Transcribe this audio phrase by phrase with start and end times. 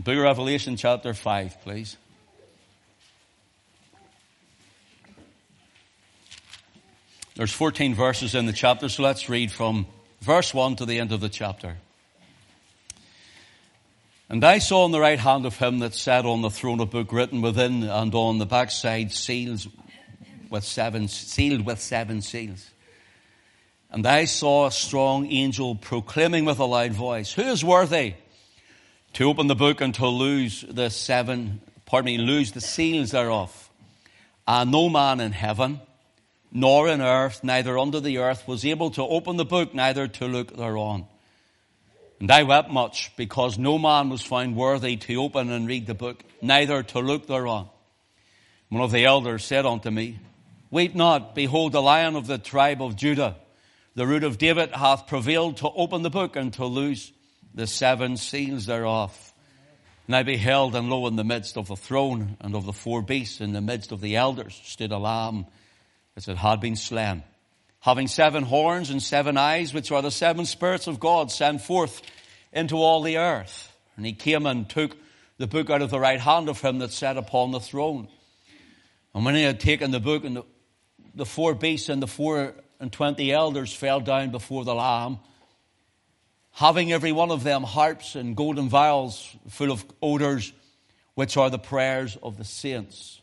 [0.00, 1.98] The book of Revelation, chapter 5, please.
[7.34, 9.86] There's 14 verses in the chapter, so let's read from
[10.22, 11.76] verse 1 to the end of the chapter.
[14.30, 16.86] And I saw on the right hand of him that sat on the throne a
[16.86, 19.68] book written within and on the backside seals
[20.48, 22.70] with seven, sealed with seven seals.
[23.90, 28.14] And I saw a strong angel proclaiming with a loud voice, Who is worthy
[29.14, 33.70] to open the book and to lose the seven, pardon me, lose the seals thereof?
[34.46, 35.80] And no man in heaven,
[36.52, 40.26] nor in earth, neither under the earth, was able to open the book, neither to
[40.26, 41.06] look thereon.
[42.18, 45.94] And I wept much, because no man was found worthy to open and read the
[45.94, 47.68] book, neither to look thereon.
[48.68, 50.18] One of the elders said unto me,
[50.70, 53.36] Wait not, behold, the lion of the tribe of Judah,
[53.94, 57.10] the root of David, hath prevailed to open the book and to loose
[57.54, 59.32] the seven seals thereof.
[60.06, 63.02] And I beheld, and lo, in the midst of the throne and of the four
[63.02, 65.46] beasts, in the midst of the elders, stood a lamb
[66.16, 67.22] as it had been slain
[67.80, 72.02] having seven horns and seven eyes, which are the seven spirits of God sent forth
[72.52, 73.74] into all the earth.
[73.96, 74.96] And he came and took
[75.38, 78.08] the book out of the right hand of him that sat upon the throne.
[79.14, 80.44] And when he had taken the book, and the,
[81.14, 85.18] the four beasts and the four and twenty elders fell down before the Lamb,
[86.52, 90.52] having every one of them harps and golden vials full of odors,
[91.14, 93.20] which are the prayers of the saints.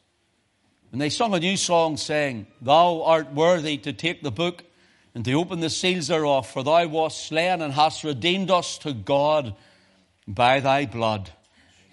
[0.92, 4.64] And they sung a new song saying, Thou art worthy to take the book
[5.14, 8.94] and to open the seals thereof, for thou wast slain and hast redeemed us to
[8.94, 9.56] God
[10.28, 11.32] by thy blood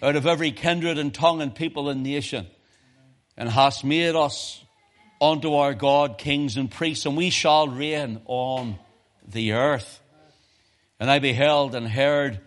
[0.01, 2.45] out of every kindred and tongue and people and nation,
[3.35, 4.63] and hast made us
[5.19, 8.77] unto our God kings and priests, and we shall reign on
[9.27, 10.01] the earth.
[10.99, 12.39] And I beheld and heard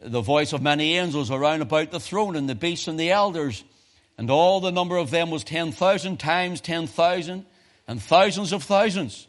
[0.00, 3.64] the voice of many angels around about the throne, and the beasts and the elders,
[4.16, 7.44] and all the number of them was 10,000 times 10,000
[7.86, 9.26] and thousands of thousands,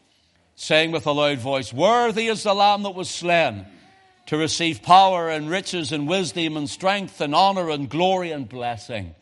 [0.55, 3.65] saying with a loud voice, Worthy is the Lamb that was slain
[4.27, 9.15] to receive power and riches and wisdom and strength and honor and glory and blessing.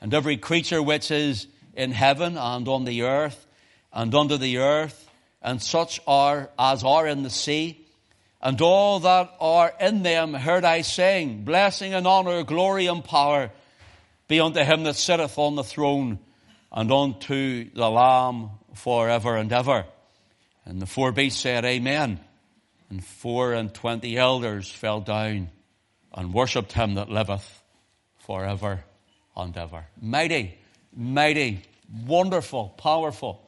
[0.00, 3.46] And every creature which is in heaven and on the earth
[3.92, 5.10] and under the earth
[5.42, 7.87] and such are as are in the sea
[8.40, 13.50] and all that are in them heard I saying, blessing and honor, glory and power
[14.28, 16.18] be unto him that sitteth on the throne
[16.70, 19.86] and unto the Lamb forever and ever.
[20.64, 22.20] And the four beasts said, Amen.
[22.90, 25.50] And four and twenty elders fell down
[26.14, 27.62] and worshipped him that liveth
[28.18, 28.84] forever
[29.36, 29.86] and ever.
[30.00, 30.58] Mighty,
[30.94, 31.62] mighty,
[32.06, 33.42] wonderful, powerful,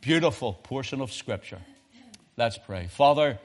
[0.00, 1.60] beautiful portion of Scripture.
[2.36, 2.88] Let's pray.
[2.88, 3.38] Father,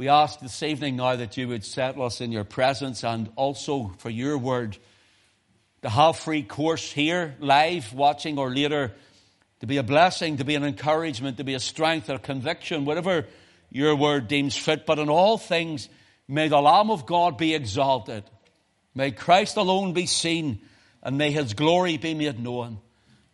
[0.00, 3.92] we ask this evening now that you would settle us in your presence and also
[3.98, 4.78] for your word
[5.82, 8.94] to have free course here, live, watching, or later,
[9.60, 13.26] to be a blessing, to be an encouragement, to be a strength, a conviction, whatever
[13.68, 14.86] your word deems fit.
[14.86, 15.90] But in all things,
[16.26, 18.24] may the Lamb of God be exalted.
[18.94, 20.62] May Christ alone be seen,
[21.02, 22.78] and may his glory be made known.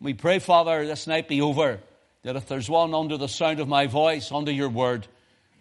[0.01, 1.79] We pray, Father, this night be over,
[2.23, 5.07] that if there's one under the sound of my voice, under your word,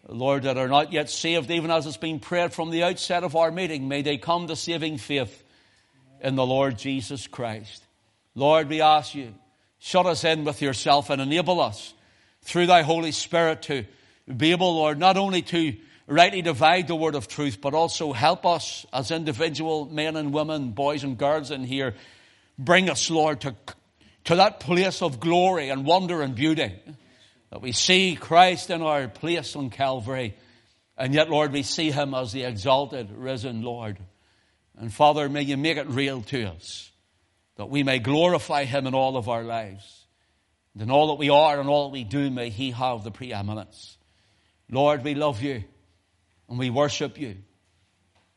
[0.09, 3.35] Lord, that are not yet saved, even as it's been prayed from the outset of
[3.35, 5.43] our meeting, may they come to saving faith
[6.21, 7.83] in the Lord Jesus Christ.
[8.35, 9.35] Lord, we ask you,
[9.79, 11.93] shut us in with yourself and enable us
[12.43, 13.85] through thy Holy Spirit to
[14.35, 15.75] be able, Lord, not only to
[16.07, 20.71] rightly divide the word of truth, but also help us as individual men and women,
[20.71, 21.95] boys and girls in here.
[22.59, 23.57] Bring us, Lord, to,
[24.25, 26.73] to that place of glory and wonder and beauty
[27.51, 30.37] that we see Christ in our place on Calvary.
[30.97, 33.99] And yet, Lord, we see him as the exalted, risen Lord.
[34.79, 36.91] And Father, may you make it real to us
[37.57, 40.05] that we may glorify Him in all of our lives.
[40.75, 43.11] And in all that we are and all that we do, may He have the
[43.11, 43.97] preeminence.
[44.71, 45.65] Lord, we love you
[46.49, 47.37] and we worship you.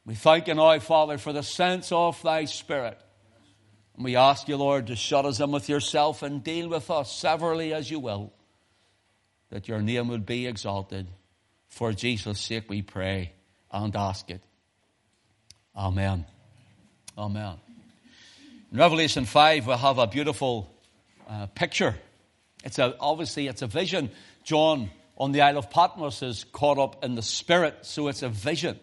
[0.06, 3.00] We thank you now, Father, for the sense of thy Spirit.
[3.96, 7.12] And we ask you, Lord, to shut us in with yourself and deal with us
[7.12, 8.34] severally as you will,
[9.50, 11.08] that your name would be exalted.
[11.68, 13.34] For Jesus' sake we pray
[13.72, 14.42] and ask it.
[15.76, 16.26] Amen.
[17.18, 17.56] Amen.
[18.72, 20.72] In Revelation 5, we have a beautiful
[21.28, 21.96] uh, picture.
[22.64, 24.12] It's a, obviously, it's a vision.
[24.44, 28.30] John on the Isle of Patmos is caught up in the Spirit, so it's a
[28.30, 28.80] vision.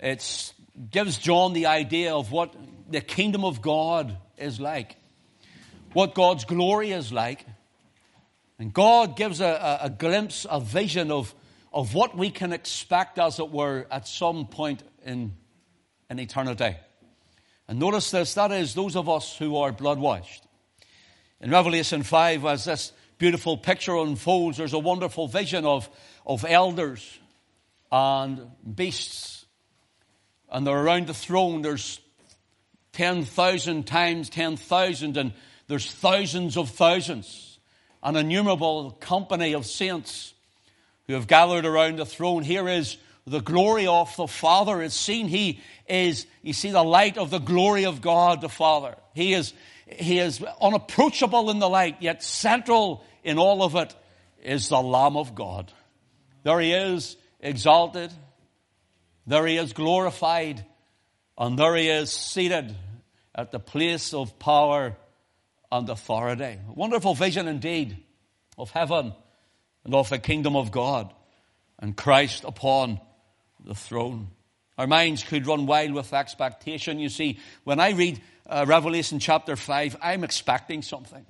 [0.00, 0.52] It
[0.90, 2.54] gives John the idea of what
[2.88, 4.96] the kingdom of God is like,
[5.92, 7.44] what God's glory is like.
[8.58, 11.34] And God gives a, a, a glimpse, a vision of,
[11.72, 15.32] of what we can expect, as it were, at some point in
[16.10, 16.76] in eternity.
[17.68, 20.44] And notice this that is, those of us who are blood washed.
[21.40, 25.88] In Revelation 5, as this beautiful picture unfolds, there's a wonderful vision of,
[26.24, 27.18] of elders
[27.90, 29.44] and beasts.
[30.50, 31.62] And they're around the throne.
[31.62, 32.00] There's
[32.92, 35.32] 10,000 times 10,000, and
[35.66, 37.55] there's thousands of thousands.
[38.06, 40.32] An innumerable company of saints
[41.08, 42.44] who have gathered around the throne.
[42.44, 45.26] Here is the glory of the Father is seen.
[45.26, 48.94] He is, you see, the light of the glory of God the Father.
[49.12, 49.52] He is,
[49.88, 53.92] he is unapproachable in the light, yet central in all of it
[54.40, 55.72] is the Lamb of God.
[56.44, 58.12] There he is, exalted.
[59.26, 60.64] There he is, glorified.
[61.36, 62.72] And there he is, seated
[63.34, 64.94] at the place of power
[65.76, 66.58] and authority.
[66.74, 67.96] Wonderful vision indeed
[68.56, 69.12] of heaven
[69.84, 71.12] and of the kingdom of God
[71.78, 73.00] and Christ upon
[73.64, 74.28] the throne.
[74.78, 76.98] Our minds could run wild with expectation.
[76.98, 81.24] You see, when I read uh, Revelation chapter 5, I'm expecting something.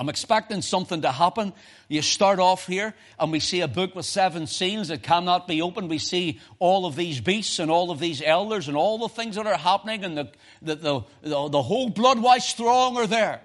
[0.00, 1.52] I'm expecting something to happen.
[1.86, 5.60] You start off here and we see a book with seven seals that cannot be
[5.60, 5.90] opened.
[5.90, 9.36] We see all of these beasts and all of these elders and all the things
[9.36, 10.32] that are happening and the,
[10.62, 13.42] the, the, the, the whole blood-washed throng are there.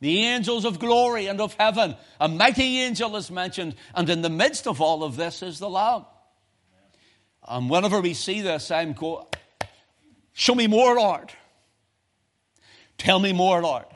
[0.00, 1.96] The angels of glory and of heaven.
[2.20, 3.76] A mighty angel is mentioned.
[3.94, 6.04] And in the midst of all of this is the Lamb.
[7.48, 9.24] And whenever we see this, I'm going,
[10.34, 11.32] show me more, Lord.
[12.98, 13.86] Tell me more, Lord.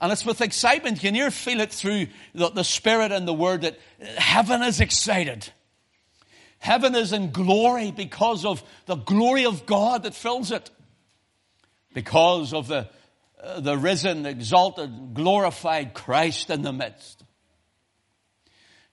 [0.00, 1.02] And it's with excitement.
[1.02, 3.78] You can feel it through the, the Spirit and the Word that
[4.16, 5.48] heaven is excited?
[6.58, 10.70] Heaven is in glory because of the glory of God that fills it.
[11.94, 12.88] Because of the,
[13.42, 17.24] uh, the risen, exalted, glorified Christ in the midst.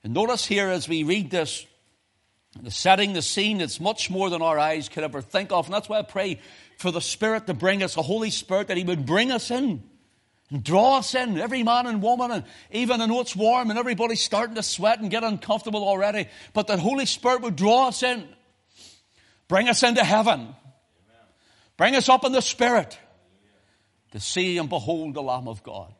[0.02, 1.66] And notice here as we read this,
[2.60, 5.66] the setting, the scene, it's much more than our eyes could ever think of.
[5.66, 6.40] And that's why I pray
[6.78, 9.82] for the Spirit to bring us, the Holy Spirit, that He would bring us in
[10.50, 13.78] and draw us in, every man and woman, and even I know it's warm and
[13.78, 18.02] everybody's starting to sweat and get uncomfortable already, but the Holy Spirit would draw us
[18.02, 18.28] in,
[19.48, 20.54] bring us into heaven,
[21.76, 22.98] bring us up in the Spirit
[24.12, 25.92] to see and behold the Lamb of God.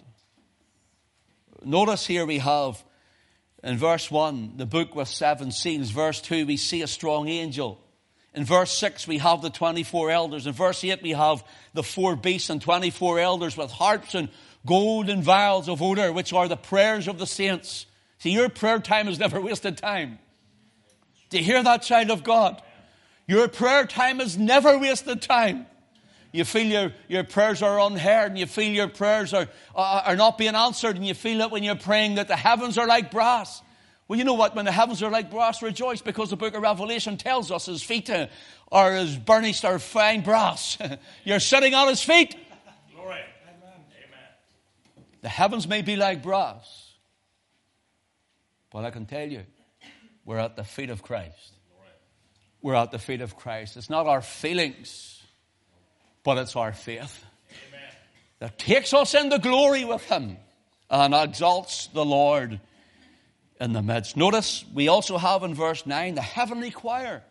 [1.65, 2.83] Notice here we have
[3.65, 5.91] in verse 1, the book with seven scenes.
[5.91, 7.81] Verse 2, we see a strong angel.
[8.37, 10.47] In verse 6, we have the 24 elders.
[10.47, 11.43] In verse 8, we have
[11.73, 14.29] the four beasts and 24 elders with harps and
[14.67, 17.87] golden vials of odor, which are the prayers of the saints.
[18.19, 20.19] See, your prayer time is never wasted time.
[21.31, 22.63] Do you hear that, child of God?
[23.27, 25.67] Your prayer time is never wasted time.
[26.31, 30.17] You feel your, your prayers are unheard and you feel your prayers are, are, are
[30.17, 33.11] not being answered and you feel it when you're praying that the heavens are like
[33.11, 33.63] brass.
[34.09, 34.55] Well, you know what?
[34.55, 37.83] When the heavens are like brass, rejoice because the book of Revelation tells us his
[37.83, 38.09] feet
[38.71, 40.79] are as burnished or fine brass.
[41.25, 42.37] You're sitting on his feet.
[42.95, 43.21] Glory.
[43.49, 45.05] Amen.
[45.23, 46.93] The heavens may be like brass,
[48.71, 49.43] but I can tell you,
[50.25, 51.53] we're at the feet of Christ.
[52.63, 53.77] We're at the feet of Christ.
[53.77, 55.17] It's not our feelings
[56.27, 57.25] but it's our faith
[57.69, 57.89] Amen.
[58.41, 60.37] that takes us into glory with Him
[60.91, 62.61] and exalts the Lord
[63.61, 64.17] in the midst.
[64.17, 67.23] Notice we also have in verse 9 the heavenly choir.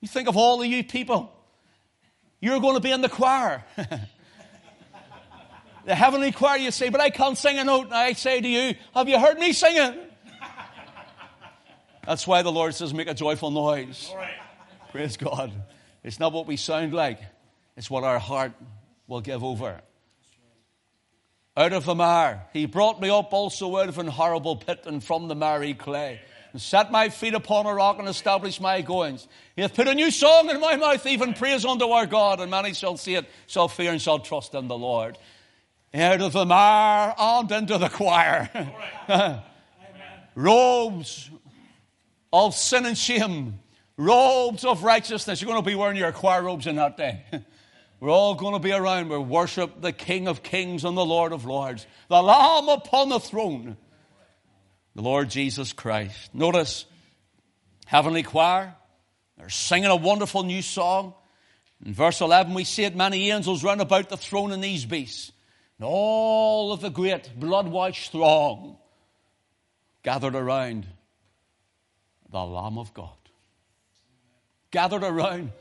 [0.00, 1.32] You think of all of you people,
[2.40, 3.64] you're going to be in the choir.
[5.86, 7.86] the heavenly choir, you say, but I can't sing a note.
[7.86, 9.98] And I say to you, have you heard me singing?
[12.04, 14.12] That's why the Lord says, make a joyful noise.
[14.92, 15.50] Praise God.
[16.04, 17.18] It's not what we sound like.
[17.76, 18.52] It's what our heart
[19.08, 19.80] will give over.
[21.56, 25.02] Out of the mire, he brought me up also out of an horrible pit and
[25.02, 26.20] from the miry clay.
[26.52, 29.26] And set my feet upon a rock and established my goings.
[29.54, 32.50] He hath put a new song in my mouth, even praise unto our God, and
[32.50, 35.16] many shall see it, shall fear and shall trust in the Lord.
[35.94, 38.50] Out of the mire and into the choir.
[40.34, 41.30] Robes
[42.32, 43.60] of sin and shame,
[43.96, 45.40] robes of righteousness.
[45.40, 47.24] You're going to be wearing your choir robes in that day.
[47.98, 49.08] We're all going to be around.
[49.08, 53.20] We worship the King of Kings and the Lord of Lords, the Lamb upon the
[53.20, 53.76] throne,
[54.94, 56.34] the Lord Jesus Christ.
[56.34, 56.84] Notice,
[57.86, 58.74] heavenly choir,
[59.38, 61.14] they're singing a wonderful new song.
[61.84, 65.32] In verse 11, we see it many angels round about the throne and these beasts.
[65.78, 68.78] And all of the great blood washed throng
[70.02, 70.86] gathered around
[72.30, 73.10] the Lamb of God.
[74.70, 75.52] Gathered around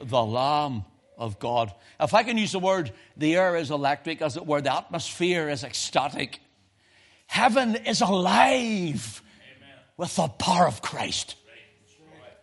[0.00, 0.84] the Lamb
[1.16, 1.72] of God.
[2.00, 5.48] If I can use the word, the air is electric, as it were, the atmosphere
[5.48, 6.40] is ecstatic.
[7.26, 9.22] Heaven is alive
[9.56, 9.74] Amen.
[9.96, 11.36] with the power of Christ.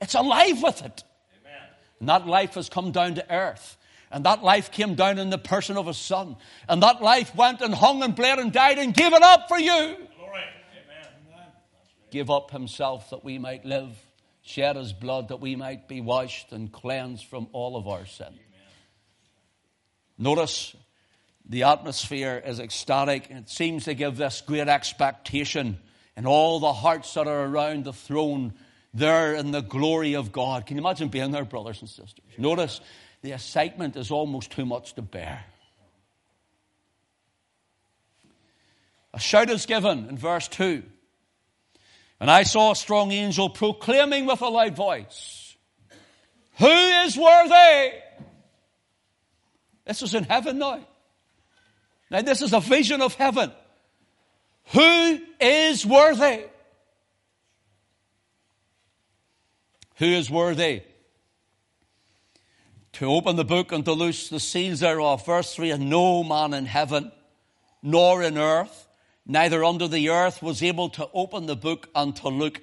[0.01, 1.03] It's alive with it.
[1.41, 1.61] Amen.
[2.01, 3.77] And that life has come down to earth.
[4.11, 6.35] And that life came down in the person of a son.
[6.67, 9.57] And that life went and hung and bled and died and gave it up for
[9.57, 9.95] you.
[12.11, 13.97] Give up himself that we might live,
[14.43, 18.37] shed his blood that we might be washed and cleansed from all of our sin.
[20.23, 20.73] Notice
[21.45, 23.29] the atmosphere is ecstatic.
[23.29, 25.77] And it seems to give this great expectation
[26.15, 28.53] in all the hearts that are around the throne
[28.93, 30.65] there in the glory of God.
[30.65, 32.23] Can you imagine being there, brothers and sisters?
[32.37, 32.79] Notice
[33.21, 35.43] the excitement is almost too much to bear.
[39.13, 40.83] A shout is given in verse 2.
[42.21, 45.57] And I saw a strong angel proclaiming with a loud voice,
[46.59, 47.91] Who is worthy?
[49.85, 50.85] This is in heaven now.
[52.09, 53.51] Now, this is a vision of heaven.
[54.73, 56.45] Who is worthy?
[59.95, 60.83] Who is worthy?
[62.93, 65.25] To open the book and to loose the seals thereof.
[65.25, 67.11] Verse 3 And no man in heaven,
[67.81, 68.87] nor in earth,
[69.25, 72.61] neither under the earth was able to open the book and to look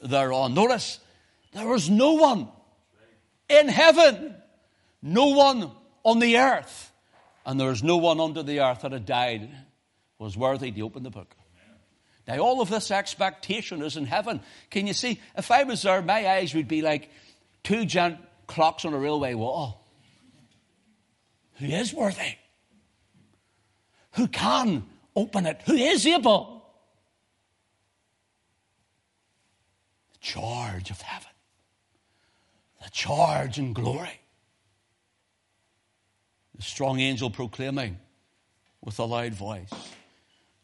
[0.00, 0.54] thereon.
[0.54, 1.00] Notice,
[1.52, 2.48] there was no one
[3.48, 4.36] in heaven,
[5.02, 5.70] no one
[6.04, 6.92] on the earth,
[7.44, 9.48] and there was no one under the earth that had died
[10.18, 11.34] was worthy to open the book.
[12.28, 14.40] Now, all of this expectation is in heaven.
[14.70, 15.20] Can you see?
[15.36, 17.10] If I was there, my eyes would be like
[17.64, 19.84] two giant clocks on a railway wall.
[21.58, 22.36] Who is worthy?
[24.12, 24.84] Who can
[25.16, 25.62] open it?
[25.66, 26.64] Who is able?
[30.12, 31.30] The charge of heaven,
[32.82, 34.21] the charge and glory.
[36.62, 37.98] The strong angel proclaiming
[38.84, 39.72] with a loud voice.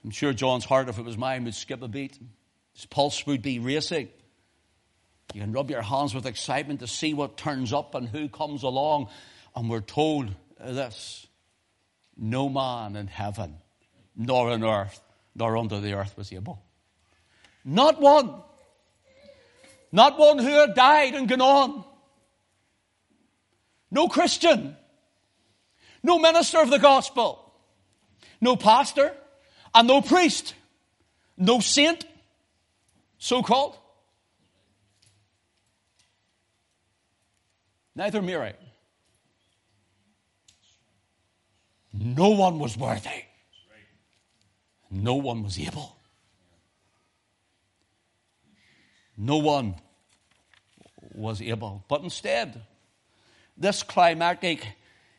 [0.04, 2.16] I'm sure John's heart, if it was mine, would skip a beat.
[2.72, 4.08] His pulse would be racing.
[5.34, 8.62] You can rub your hands with excitement to see what turns up and who comes
[8.62, 9.08] along.
[9.56, 11.26] And we're told this
[12.16, 13.56] no man in heaven,
[14.14, 15.00] nor on earth,
[15.34, 16.62] nor under the earth was able.
[17.64, 18.36] Not one.
[19.90, 21.84] Not one who had died and gone on.
[23.90, 24.76] No Christian.
[26.02, 27.52] No minister of the gospel.
[28.40, 29.12] No pastor
[29.74, 30.54] and no priest,
[31.36, 32.04] no saint,
[33.18, 33.76] so called.
[37.94, 38.54] Neither Mary.
[41.92, 43.24] No one was worthy.
[44.90, 45.96] No one was able.
[49.16, 49.74] No one
[51.12, 51.84] was able.
[51.88, 52.62] But instead,
[53.56, 54.64] this climactic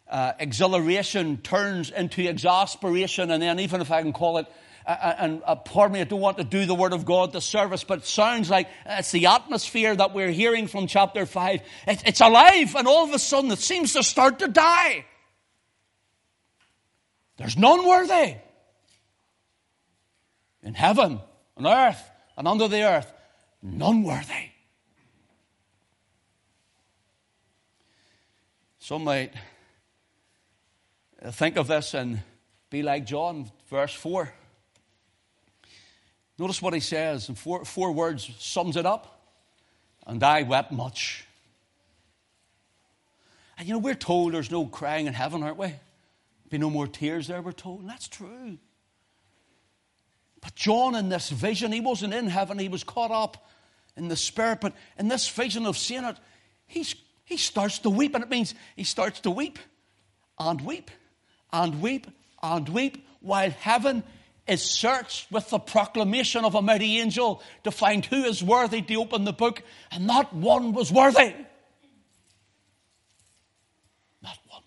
[0.10, 4.48] uh, exhilaration turns into exasperation, and then even if I can call it,
[4.86, 7.32] uh, uh, and uh, pardon me, I don't want to do the Word of God
[7.32, 11.62] the service, but it sounds like it's the atmosphere that we're hearing from chapter 5.
[11.88, 15.06] It, it's alive, and all of a sudden it seems to start to die.
[17.38, 18.36] There's none worthy
[20.63, 21.22] in heaven,
[21.56, 22.01] on earth,
[22.36, 23.12] and under the earth.
[23.62, 24.50] None worthy.
[28.80, 29.34] Some might
[31.32, 32.22] think of this and
[32.70, 34.32] be like John, verse 4.
[36.38, 39.18] Notice what he says in four, four words, sums it up.
[40.08, 41.26] And I wept much.
[43.58, 45.74] And you know, we're told there's no crying in heaven, aren't we?
[46.50, 47.82] Be no more tears there, we're told.
[47.82, 48.58] And that's true.
[50.42, 53.50] But John, in this vision, he wasn't in heaven, he was caught up
[53.98, 54.62] in the spirit.
[54.62, 56.16] But in this vision of seeing it,
[56.66, 56.96] he's,
[57.26, 58.16] he starts to weep.
[58.16, 59.60] And it means he starts to weep
[60.40, 60.90] and weep
[61.51, 62.08] and weep
[62.41, 64.03] and weep while heaven
[64.48, 68.96] is searched with the proclamation of a mighty angel to find who is worthy to
[68.96, 71.36] open the book, and not one was worthy.
[74.24, 74.63] Not one.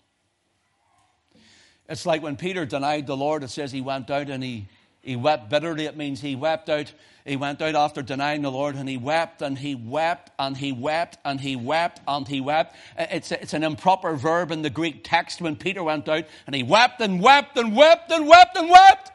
[1.89, 4.67] It's like when Peter denied the Lord, it says he went out and he,
[5.03, 5.85] he wept bitterly.
[5.85, 6.91] It means he wept out
[7.25, 10.73] he went out after denying the Lord and he wept and he wept and he
[10.73, 12.75] wept and he wept and he wept.
[12.97, 16.55] It's, a, it's an improper verb in the Greek text when Peter went out and
[16.55, 19.11] he wept and wept and wept and wept and wept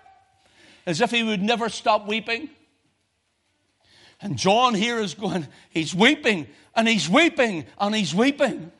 [0.86, 2.48] as if he would never stop weeping.
[4.22, 8.72] And John here is going, he's weeping and he's weeping and he's weeping.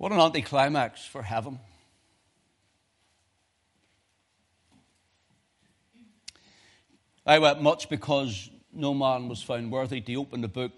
[0.00, 1.58] What an anticlimax for heaven.
[7.26, 10.72] I wept much because no man was found worthy to open the book,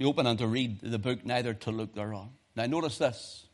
[0.00, 2.30] to open and to read the book, neither to look thereon.
[2.56, 3.46] Now, notice this.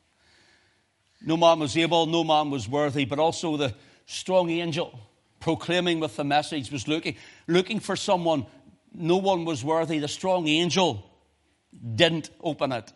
[1.21, 3.75] No man was able, no man was worthy, but also the
[4.07, 4.99] strong angel
[5.41, 8.47] proclaiming with the message was looking, looking for someone
[8.95, 9.99] no one was worthy.
[9.99, 11.05] The strong angel
[11.95, 12.95] didn't open it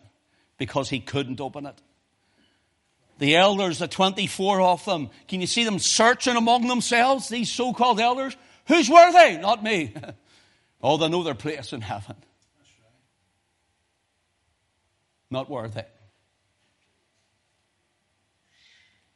[0.57, 1.79] because he couldn't open it.
[3.21, 7.71] The elders, the 24 of them, can you see them searching among themselves, these so
[7.71, 8.35] called elders?
[8.67, 9.37] Who's worthy?
[9.37, 9.93] Not me.
[10.81, 12.15] oh, they know their place in heaven.
[15.29, 15.83] Not worthy.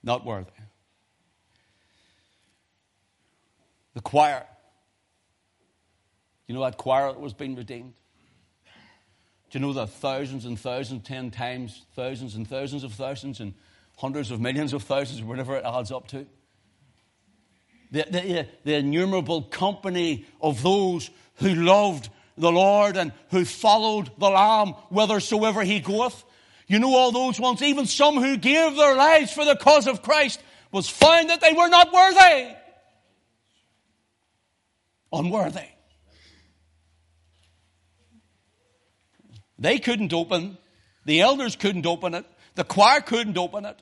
[0.03, 0.51] Not worthy.
[3.95, 4.45] The choir.
[6.45, 7.95] You know that choir that was being redeemed?
[9.49, 13.55] Do you know that thousands and thousands, ten times thousands and thousands of thousands and
[13.97, 16.25] hundreds of millions of thousands, whatever it adds up to?
[17.91, 24.29] The, the, the innumerable company of those who loved the Lord and who followed the
[24.29, 26.23] Lamb whithersoever he goeth.
[26.67, 30.01] You know all those ones, even some who gave their lives for the cause of
[30.01, 32.55] Christ, was found that they were not worthy.
[35.13, 35.69] Unworthy.
[39.57, 40.57] They couldn't open.
[41.05, 42.25] The elders couldn't open it.
[42.55, 43.81] The choir couldn't open it.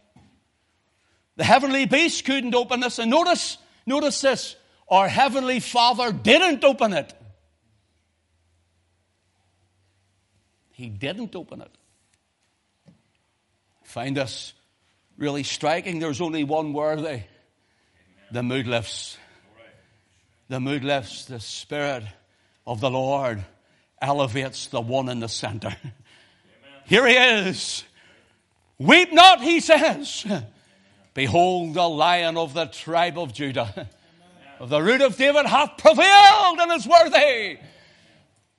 [1.36, 3.00] The heavenly beast couldn't open this.
[3.00, 4.56] And notice, notice this.
[4.90, 7.14] Our heavenly Father didn't open it.
[10.72, 11.72] He didn't open it.
[12.88, 12.92] I
[13.86, 14.54] find this
[15.18, 16.00] really striking.
[16.00, 17.22] There's only one worthy.
[18.32, 19.18] The mood lifts.
[20.50, 21.26] The mood lifts.
[21.26, 22.04] The Spirit
[22.66, 23.44] of the Lord
[24.02, 25.76] elevates the one in the center.
[26.86, 27.84] Here he is.
[28.78, 30.26] Weep not, he says.
[31.14, 33.90] Behold, the lion of the tribe of Judah,
[34.60, 37.60] of the root of David, hath prevailed and is worthy.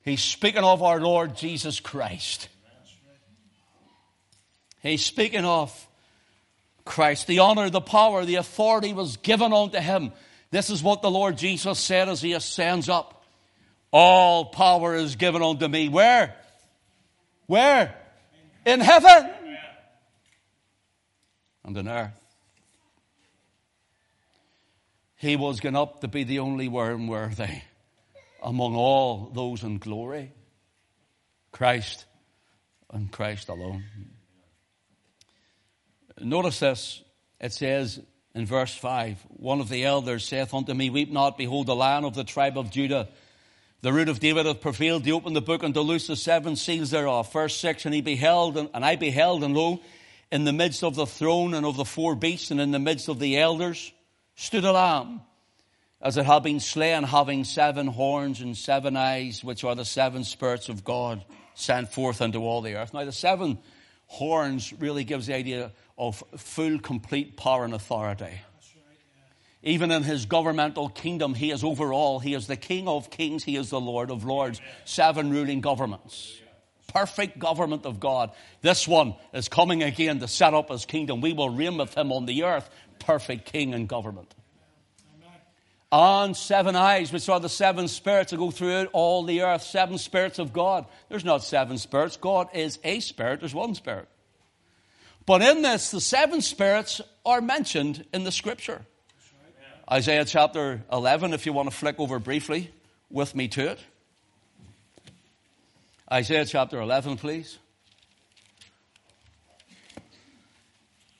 [0.03, 2.47] He's speaking of our Lord Jesus Christ.
[4.81, 5.87] He's speaking of
[6.85, 7.27] Christ.
[7.27, 10.11] The honor, the power, the authority was given unto him.
[10.51, 13.23] This is what the Lord Jesus said as he ascends up.
[13.91, 15.89] All power is given unto me.
[15.89, 16.35] Where?
[17.47, 17.95] Where?
[18.65, 19.31] In heaven
[21.63, 22.24] and on earth.
[25.17, 27.61] He was going up to be the only one worthy
[28.43, 30.33] among all those in glory.
[31.51, 32.05] Christ
[32.91, 33.83] and Christ alone.
[36.19, 37.03] Notice this.
[37.39, 37.99] It says
[38.33, 42.05] in verse 5 One of the elders saith unto me, Weep not, behold, the lion
[42.05, 43.07] of the tribe of Judah
[43.85, 46.55] the root of David hath prevailed to open the book and to loose the seven
[46.55, 47.31] seals thereof.
[47.31, 49.79] Verse 6, and he beheld, and I beheld, and lo,
[50.31, 53.09] in the midst of the throne and of the four beasts and in the midst
[53.09, 53.93] of the elders
[54.35, 55.21] stood a lamb,
[56.01, 60.23] as it had been slain, having seven horns and seven eyes, which are the seven
[60.23, 61.23] spirits of God
[61.55, 62.93] sent forth into all the earth.
[62.93, 63.57] Now, the seven
[64.07, 68.41] horns really gives the idea of full, complete power and authority.
[69.63, 72.19] Even in his governmental kingdom, he is over all.
[72.19, 73.43] He is the King of kings.
[73.43, 74.61] He is the Lord of lords.
[74.83, 76.39] Seven ruling governments.
[76.93, 78.31] Perfect government of God.
[78.61, 81.19] This one is coming again to set up his kingdom.
[81.19, 82.69] We will reign with him on the earth.
[82.99, 84.33] Perfect king and government.
[85.91, 89.63] On seven eyes, which are the seven spirits that go through all the earth.
[89.63, 90.85] Seven spirits of God.
[91.09, 92.17] There's not seven spirits.
[92.17, 93.39] God is a spirit.
[93.39, 94.07] There's one spirit.
[95.25, 98.85] But in this, the seven spirits are mentioned in the scripture.
[99.91, 102.71] Isaiah chapter 11, if you want to flick over briefly
[103.11, 103.79] with me to it.
[106.11, 107.59] Isaiah chapter 11, please.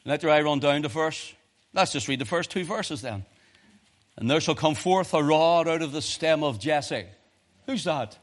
[0.03, 1.34] Let your eye run down to verse.
[1.75, 3.25] Let's just read the first two verses then.
[4.17, 7.05] And there shall come forth a rod out of the stem of Jesse.
[7.67, 8.17] Who's that?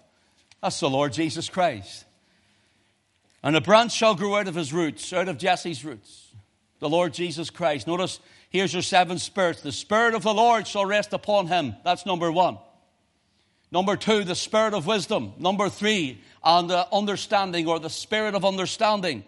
[0.62, 2.04] That's the Lord Jesus Christ.
[3.42, 6.28] And a branch shall grow out of his roots, out of Jesse's roots.
[6.78, 7.86] The Lord Jesus Christ.
[7.86, 8.18] Notice
[8.52, 9.62] Here's your seven spirits.
[9.62, 11.74] The Spirit of the Lord shall rest upon him.
[11.84, 12.58] That's number one.
[13.70, 15.32] Number two, the Spirit of wisdom.
[15.38, 19.24] Number three, and the understanding or the Spirit of understanding.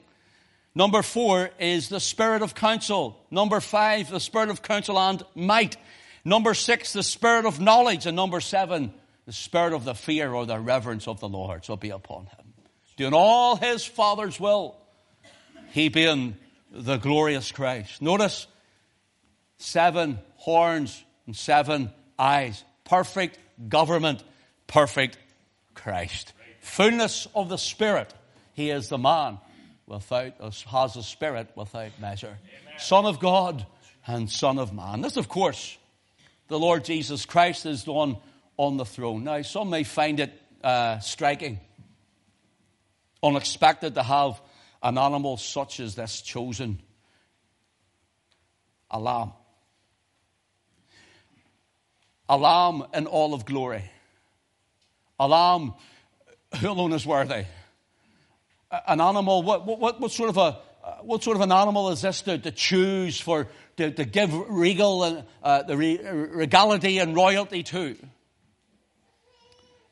[0.74, 3.24] Number four is the Spirit of counsel.
[3.30, 5.76] Number five, the Spirit of counsel and might.
[6.24, 8.06] Number six, the Spirit of knowledge.
[8.06, 8.92] And number seven,
[9.24, 12.54] the Spirit of the fear or the reverence of the Lord shall be upon him.
[12.96, 14.76] Doing all his Father's will.
[15.70, 16.36] He being
[16.72, 18.02] the glorious Christ.
[18.02, 18.48] Notice
[19.58, 22.64] seven horns and seven eyes.
[22.84, 24.24] Perfect government,
[24.66, 25.18] perfect
[25.74, 26.32] Christ.
[26.60, 28.12] Fullness of the Spirit.
[28.54, 29.38] He is the man
[29.86, 32.38] without, has a spirit without measure.
[32.62, 32.78] Amen.
[32.78, 33.66] Son of God
[34.06, 35.00] and Son of Man.
[35.00, 35.76] This, of course,
[36.48, 38.16] the Lord Jesus Christ is one
[38.56, 39.24] on the throne.
[39.24, 41.60] Now, some may find it uh, striking,
[43.22, 44.40] unexpected to have
[44.82, 46.80] an animal such as this chosen
[48.90, 49.32] a lamb
[52.28, 53.84] a lamb in all of glory,
[55.18, 55.74] A lamb,
[56.60, 57.44] who alone is worthy?
[58.86, 60.58] An animal, what, what, what sort of a,
[61.02, 65.04] what sort of an animal is this to, to choose for, to, to give regal
[65.04, 67.96] and uh, the re, regality and royalty to?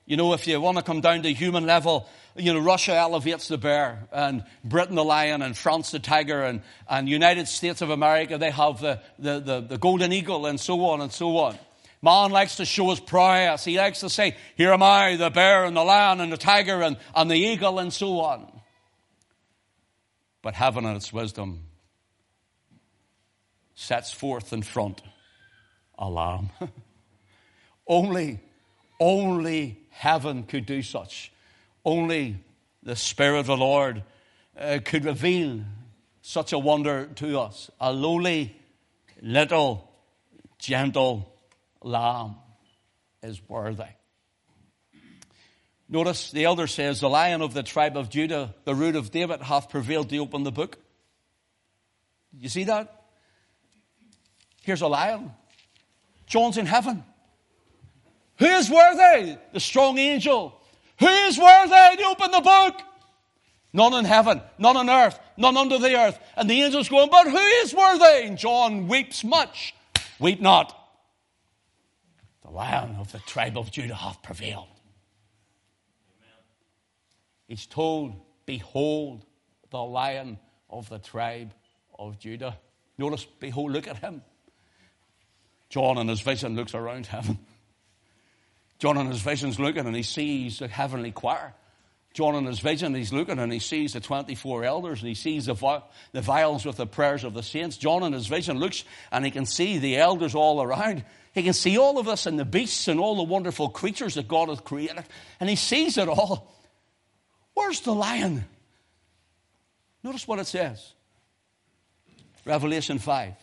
[0.04, 3.48] You know, if you want to come down to human level, you know, Russia elevates
[3.48, 7.90] the bear, and Britain the lion, and France the tiger, and, and United States of
[7.90, 11.58] America, they have the, the, the, the golden eagle, and so on and so on.
[12.00, 13.64] Man likes to show his prowess.
[13.64, 16.82] He likes to say, Here am I, the bear, and the lion, and the tiger,
[16.82, 18.61] and, and the eagle, and so on.
[20.42, 21.60] But heaven, in its wisdom,
[23.74, 25.02] sets forth in front
[25.98, 26.50] a lamb.
[27.86, 28.40] only,
[28.98, 31.32] only heaven could do such.
[31.84, 32.36] Only
[32.82, 34.02] the Spirit of the Lord
[34.58, 35.60] uh, could reveal
[36.22, 37.70] such a wonder to us.
[37.80, 38.56] A lowly,
[39.20, 39.88] little,
[40.58, 41.32] gentle
[41.82, 42.36] lamb
[43.22, 43.84] is worthy.
[45.92, 49.42] Notice the elder says, The lion of the tribe of Judah, the root of David,
[49.42, 50.78] hath prevailed to open the book.
[52.32, 53.02] You see that?
[54.62, 55.32] Here's a lion.
[56.26, 57.04] John's in heaven.
[58.38, 59.36] Who is worthy?
[59.52, 60.58] The strong angel
[60.98, 62.80] who is worthy to open the book?
[63.74, 66.18] None in heaven, none on earth, none under the earth.
[66.36, 68.28] And the angels going, But who is worthy?
[68.28, 69.74] And John weeps much.
[70.18, 70.74] Weep not.
[72.44, 74.68] The lion of the tribe of Judah hath prevailed.
[77.52, 78.14] He's told,
[78.46, 79.26] Behold
[79.70, 80.38] the lion
[80.70, 81.52] of the tribe
[81.98, 82.56] of Judah.
[82.96, 84.22] Notice, behold, look at him.
[85.68, 87.38] John in his vision looks around heaven.
[88.78, 91.52] John in his vision's looking and he sees the heavenly choir.
[92.14, 95.44] John in his vision, he's looking and he sees the 24 elders and he sees
[95.44, 97.76] the, the vials with the prayers of the saints.
[97.76, 101.04] John in his vision looks and he can see the elders all around.
[101.34, 104.26] He can see all of us and the beasts and all the wonderful creatures that
[104.26, 105.04] God has created.
[105.38, 106.48] And he sees it all.
[107.54, 108.44] Where's the lion?
[110.02, 110.92] Notice what it says.
[112.44, 113.34] Revelation 5.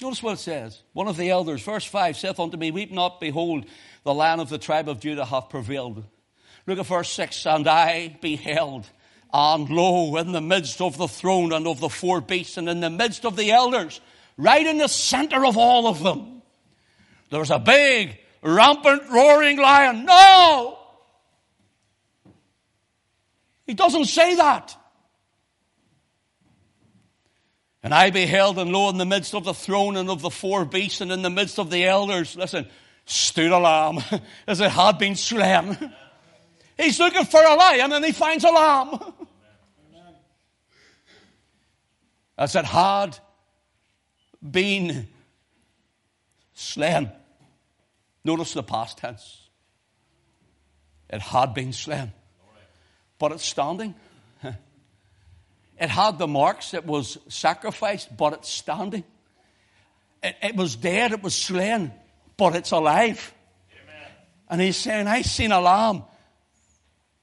[0.00, 0.82] Notice what it says.
[0.94, 3.66] One of the elders, verse 5, saith unto me, Weep not, behold,
[4.04, 6.02] the lion of the tribe of Judah hath prevailed.
[6.66, 7.46] Look at verse 6.
[7.46, 8.88] And I beheld,
[9.32, 12.80] and lo, in the midst of the throne and of the four beasts, and in
[12.80, 14.00] the midst of the elders,
[14.38, 16.40] right in the center of all of them,
[17.28, 20.06] there was a big, rampant, roaring lion.
[20.06, 20.79] No!
[23.70, 24.76] He doesn't say that.
[27.84, 30.64] And I beheld, and lo, in the midst of the throne and of the four
[30.64, 32.66] beasts, and in the midst of the elders, listen,
[33.04, 34.00] stood a lamb,
[34.48, 35.78] as it had been slain.
[36.76, 38.98] He's looking for a lion, and he finds a lamb.
[42.36, 43.16] As it had
[44.42, 45.06] been
[46.54, 47.08] slain.
[48.24, 49.48] Notice the past tense.
[51.08, 52.12] It had been slain.
[53.20, 53.94] But it's standing.
[55.78, 59.02] It had the marks, it was sacrificed, but it's standing.
[60.22, 61.90] It, it was dead, it was slain,
[62.36, 63.32] but it's alive.
[63.72, 64.10] Amen.
[64.50, 66.02] And he's saying, I seen a lamb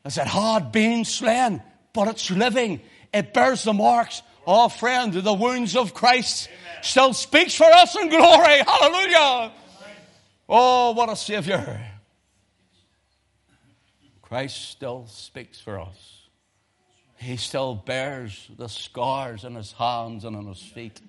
[0.03, 1.61] as it had been slain,
[1.93, 2.81] but it's living.
[3.13, 4.23] It bears the marks.
[4.47, 6.83] Oh, friend, the wounds of Christ Amen.
[6.83, 8.57] still speaks for us in glory.
[8.65, 9.51] Hallelujah.
[10.49, 11.96] Oh, what a Savior.
[14.27, 16.17] Christ still speaks for us
[17.17, 21.01] he still bears the scars in his hands and on his feet.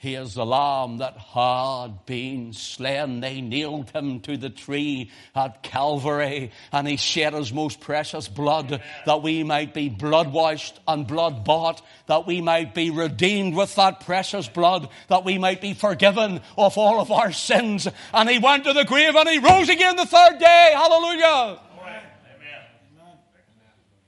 [0.00, 3.18] He is the lamb that had been slain.
[3.18, 8.80] They nailed him to the tree at Calvary and he shed his most precious blood
[9.06, 13.74] that we might be blood washed and blood bought, that we might be redeemed with
[13.74, 17.88] that precious blood, that we might be forgiven of all of our sins.
[18.14, 20.72] And he went to the grave and he rose again the third day.
[20.76, 21.58] Hallelujah.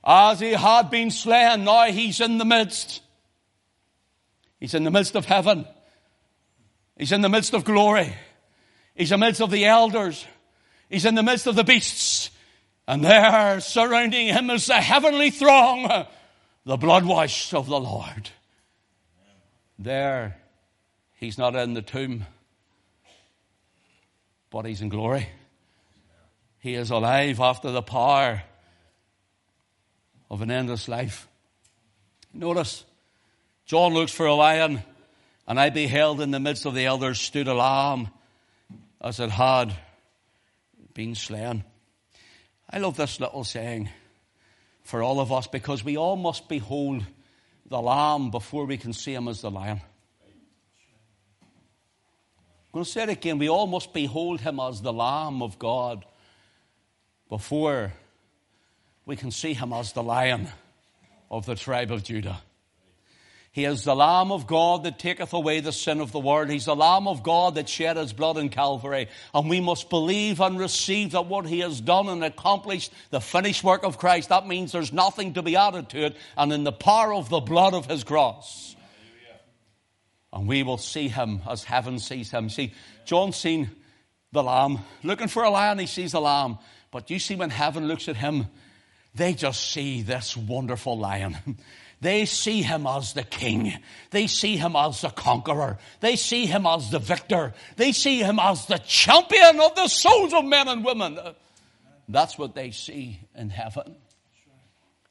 [0.03, 3.01] As he had been slain, now he's in the midst.
[4.59, 5.65] He's in the midst of heaven.
[6.97, 8.15] He's in the midst of glory.
[8.95, 10.25] He's in the midst of the elders.
[10.89, 12.29] He's in the midst of the beasts.
[12.87, 16.05] And there, surrounding him is the heavenly throng,
[16.65, 18.29] the blood wash of the Lord.
[19.79, 20.37] There,
[21.15, 22.25] he's not in the tomb,
[24.49, 25.29] but he's in glory.
[26.59, 28.43] He is alive after the power
[30.31, 31.27] of an endless life.
[32.33, 32.85] Notice,
[33.65, 34.81] John looks for a lion,
[35.45, 38.07] and I beheld in the midst of the elders stood a lamb
[39.01, 39.75] as it had
[40.93, 41.65] been slain.
[42.69, 43.89] I love this little saying
[44.83, 47.03] for all of us because we all must behold
[47.65, 49.81] the lamb before we can see him as the lion.
[51.41, 53.37] I'm going to say it again.
[53.37, 56.05] We all must behold him as the lamb of God
[57.27, 57.91] before
[59.05, 60.47] we can see him as the lion
[61.29, 62.41] of the tribe of Judah.
[63.53, 66.49] He is the Lamb of God that taketh away the sin of the world.
[66.49, 69.09] He's the Lamb of God that shed his blood in Calvary.
[69.33, 73.61] And we must believe and receive that what he has done and accomplished, the finished
[73.61, 76.15] work of Christ, that means there's nothing to be added to it.
[76.37, 78.73] And in the power of the blood of his cross.
[80.31, 82.49] And we will see him as heaven sees him.
[82.49, 83.69] See, John seen
[84.31, 84.79] the lamb.
[85.03, 86.57] Looking for a lion, he sees a lamb.
[86.89, 88.47] But you see, when heaven looks at him,
[89.15, 91.37] they just see this wonderful lion.
[92.01, 93.77] They see him as the king.
[94.09, 95.77] They see him as the conqueror.
[95.99, 97.53] They see him as the victor.
[97.77, 101.19] They see him as the champion of the souls of men and women.
[102.09, 103.95] That's what they see in heaven.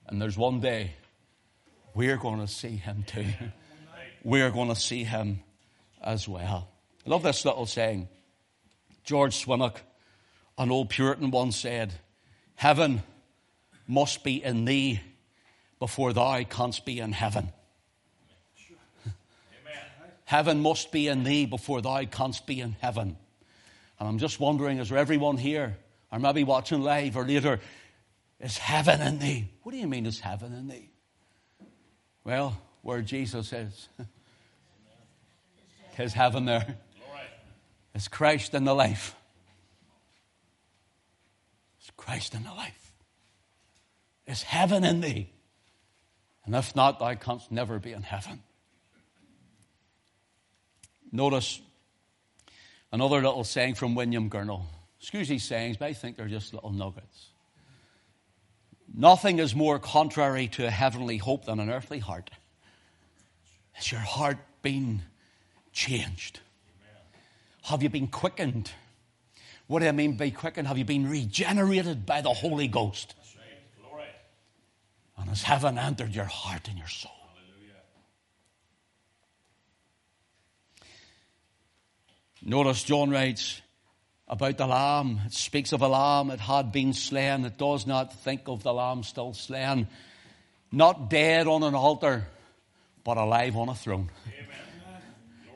[0.08, 0.94] And there's one day
[1.94, 3.26] we're going to see him too.
[4.22, 5.40] We're going to see him
[6.02, 6.68] as well.
[7.06, 8.06] I love this little saying.
[9.02, 9.76] George Swinnock,
[10.58, 11.94] an old Puritan, once said,
[12.54, 13.02] Heaven
[13.90, 15.00] must be in thee
[15.78, 17.52] before thou canst be in heaven.
[20.24, 23.16] Heaven must be in thee before thou canst be in heaven.
[23.98, 25.76] And I'm just wondering, is there everyone here,
[26.12, 27.58] or maybe watching live or later,
[28.38, 29.48] is heaven in thee?
[29.64, 30.88] What do you mean is heaven in thee?
[32.22, 33.88] Well, where Jesus is,
[35.98, 36.76] is heaven there.
[37.92, 39.16] It's Christ in the life.
[41.80, 42.89] It's Christ in the life.
[44.30, 45.28] It's heaven in thee.
[46.44, 48.40] And if not, thou canst never be in heaven.
[51.10, 51.60] Notice
[52.92, 54.66] another little saying from William Gurnall.
[55.00, 57.30] Excuse these sayings, but I think they're just little nuggets.
[58.94, 62.30] Nothing is more contrary to a heavenly hope than an earthly heart.
[63.72, 65.02] Has your heart been
[65.72, 66.38] changed?
[67.64, 68.70] Have you been quickened?
[69.66, 70.68] What do I mean by quickened?
[70.68, 73.14] Have you been regenerated by the Holy Ghost?
[75.20, 77.12] And has heaven entered your heart and your soul?
[82.42, 83.60] Notice John writes
[84.26, 85.20] about the lamb.
[85.26, 87.44] It speaks of a lamb that had been slain.
[87.44, 89.88] It does not think of the lamb still slain,
[90.72, 92.26] not dead on an altar,
[93.04, 94.10] but alive on a throne.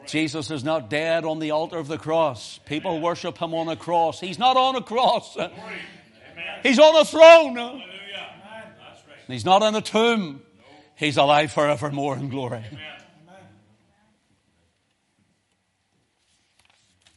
[0.06, 2.60] Jesus is not dead on the altar of the cross.
[2.66, 4.20] People worship him on a cross.
[4.20, 5.38] He's not on a cross.
[6.62, 7.82] He's on a throne.
[9.26, 10.42] He's not in a tomb.
[10.96, 12.64] He's alive forevermore in glory.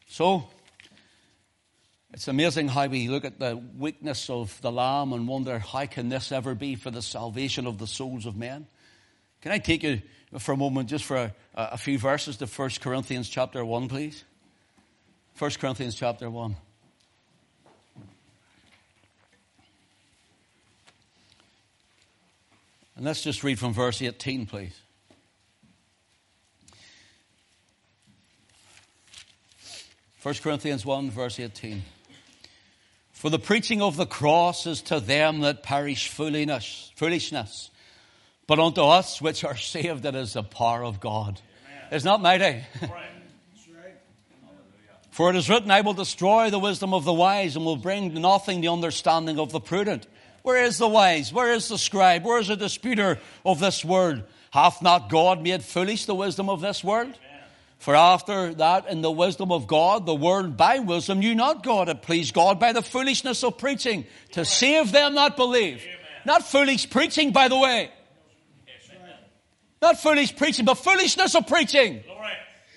[0.08, 0.46] So,
[2.12, 6.10] it's amazing how we look at the weakness of the Lamb and wonder how can
[6.10, 8.66] this ever be for the salvation of the souls of men?
[9.42, 10.02] Can I take you
[10.40, 14.24] for a moment just for a, a few verses to 1 Corinthians chapter 1, please?
[15.38, 16.56] 1 Corinthians chapter 1.
[22.98, 24.74] And let's just read from verse 18, please.
[30.18, 31.84] First Corinthians 1, verse 18.
[33.12, 37.70] For the preaching of the cross is to them that perish foolishness, foolishness.
[38.48, 41.40] But unto us which are saved, it is the power of God.
[41.68, 41.88] Amen.
[41.92, 42.64] It's not mighty.
[45.12, 48.14] For it is written, I will destroy the wisdom of the wise and will bring
[48.22, 50.08] nothing the understanding of the prudent.
[50.48, 51.34] Where is the wise?
[51.34, 52.24] Where is the scribe?
[52.24, 54.24] Where is the disputer of this world?
[54.52, 57.20] Hath not God made foolish the wisdom of this world?
[57.80, 61.90] For after that, in the wisdom of God, the world by wisdom knew not God.
[61.90, 65.86] It pleased God by the foolishness of preaching to save them that believe.
[66.26, 67.92] Not foolish preaching, by the way.
[69.82, 72.06] Not foolish preaching, but foolishness of preaching.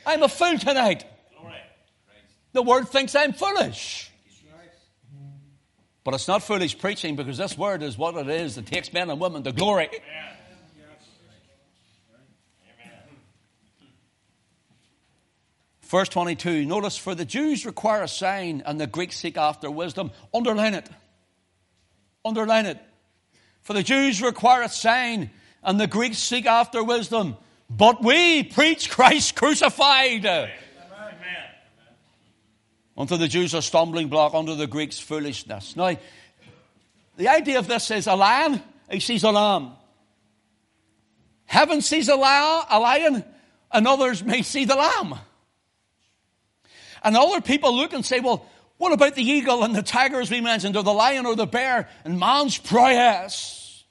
[0.04, 1.04] I'm a fool tonight.
[2.52, 4.09] The world thinks I'm foolish.
[6.02, 9.10] But it's not foolish preaching because this word is what it is that takes men
[9.10, 9.88] and women to glory.
[9.88, 10.36] Amen.
[15.90, 20.12] Verse 22, notice, for the Jews require a sign and the Greeks seek after wisdom.
[20.32, 20.88] Underline it.
[22.24, 22.78] Underline it.
[23.62, 25.30] For the Jews require a sign
[25.64, 27.36] and the Greeks seek after wisdom.
[27.68, 30.24] But we preach Christ crucified.
[32.96, 35.76] Unto the Jews a stumbling block, unto the Greeks foolishness.
[35.76, 35.96] Now,
[37.16, 39.72] the idea of this is a lion, he sees a lamb.
[41.44, 43.24] Heaven sees a lion, a lion,
[43.72, 45.14] and others may see the lamb.
[47.02, 50.30] And other people look and say, well, what about the eagle and the tiger, as
[50.30, 53.84] we mentioned, or the lion or the bear and man's prowess?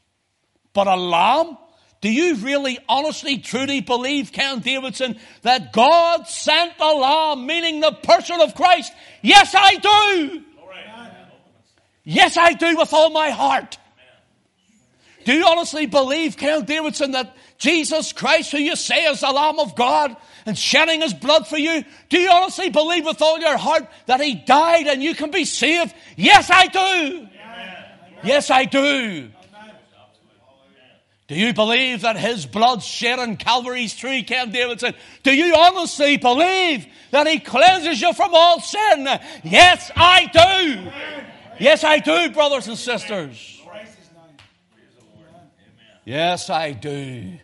[0.73, 1.57] But a lamb?
[2.01, 7.91] Do you really, honestly, truly believe, Ken Davidson, that God sent the lamb, meaning the
[7.91, 8.93] person of Christ?
[9.21, 10.43] Yes, I do.
[12.05, 13.77] Yes, I do with all my heart.
[15.25, 19.59] Do you honestly believe, Ken Davidson, that Jesus Christ, who you say is the Lamb
[19.59, 23.57] of God and shedding his blood for you, do you honestly believe with all your
[23.57, 25.93] heart that he died and you can be saved?
[26.15, 27.27] Yes, I do.
[28.23, 29.29] Yes, I do.
[31.29, 34.95] Do you believe that his blood shed on Calvary's tree, Ken Davidson?
[35.21, 39.07] Do you honestly believe that he cleanses you from all sin?
[39.43, 40.91] Yes, I do.
[41.59, 43.61] Yes, I do, brothers and sisters.
[46.03, 47.37] Yes, I do.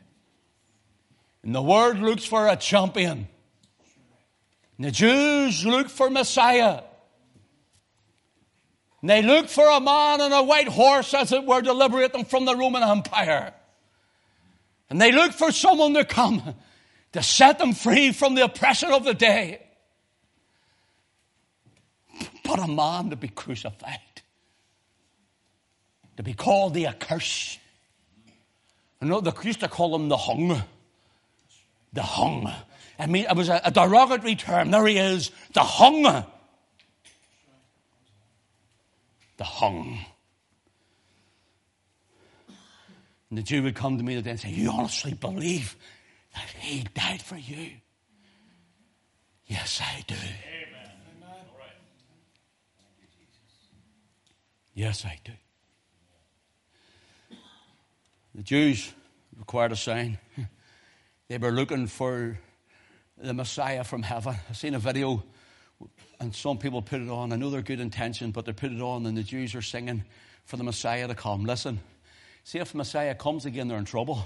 [1.43, 3.27] And the world looks for a champion.
[4.77, 6.81] And the Jews look for Messiah.
[9.01, 12.13] And they look for a man on a white horse, as it were, to liberate
[12.13, 13.53] them from the Roman Empire.
[14.89, 16.55] And they look for someone to come
[17.13, 19.61] to set them free from the oppression of the day.
[22.43, 23.99] But a man to be crucified,
[26.17, 27.59] to be called the accursed.
[29.01, 30.61] You know they used to call him the hung.
[31.93, 32.51] The hung.
[32.99, 34.71] I mean, it was a, a derogatory term.
[34.71, 36.03] There he is, the hung.
[39.37, 39.99] The hung.
[43.35, 45.75] And the Jew would come to me and say, You honestly believe
[46.33, 47.71] that he died for you?
[49.45, 50.15] Yes, I do.
[50.15, 51.35] Amen.
[54.73, 55.33] Yes, I do.
[58.35, 58.93] The Jews
[59.37, 60.17] required a sign.
[61.27, 62.39] They were looking for
[63.17, 64.37] the Messiah from heaven.
[64.47, 65.23] I've seen a video,
[66.21, 67.33] and some people put it on.
[67.33, 70.05] I know they're good intention, but they put it on, and the Jews are singing
[70.45, 71.43] for the Messiah to come.
[71.43, 71.81] Listen,
[72.45, 74.23] See, if Messiah comes again, they're in trouble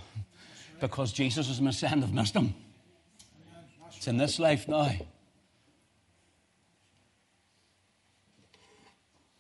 [0.82, 2.54] because Jesus is Messiah and they've missed him.
[3.96, 4.92] It's in this life now.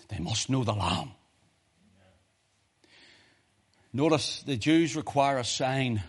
[0.07, 1.11] They must know the Lamb.
[3.91, 6.01] Notice the Jews require a sign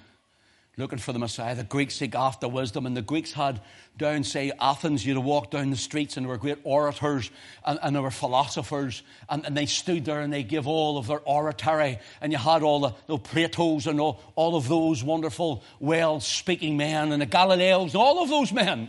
[0.81, 1.55] looking for the Messiah.
[1.55, 3.61] The Greeks seek after wisdom, and the Greeks had
[3.97, 7.31] down, say, Athens, you'd walk down the streets, and there were great orators,
[7.65, 11.07] and, and there were philosophers, and, and, they stood there and they give all of
[11.07, 15.63] their oratory, and you had all the, the Platos and all, all of those wonderful,
[15.79, 18.89] well speaking men, and the Galileos, all of those men,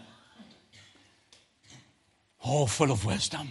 [2.40, 3.50] all full of wisdom.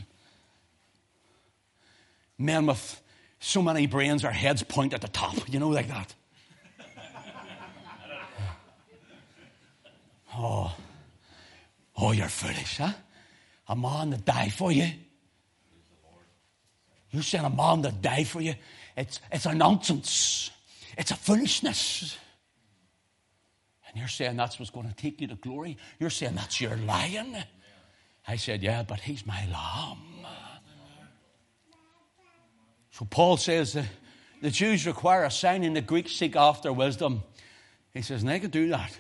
[2.39, 3.03] Men with
[3.39, 6.15] so many brains, their heads point at the top, you know, like that.
[10.43, 10.75] Oh,
[11.99, 12.93] oh, you're foolish, huh?
[13.69, 14.89] A man to die for you.
[17.11, 18.55] You saying a man to die for you?
[18.97, 20.51] It's, it's a nonsense.
[20.97, 22.17] It's a foolishness.
[23.89, 25.77] And you're saying that's what's going to take you to glory?
[25.99, 27.37] You're saying that's your lion?
[28.27, 29.99] I said, Yeah, but he's my lamb.
[32.93, 33.85] So Paul says the,
[34.41, 37.25] the Jews require a sign, and the Greeks seek after wisdom.
[37.93, 38.97] He says, and they can do that.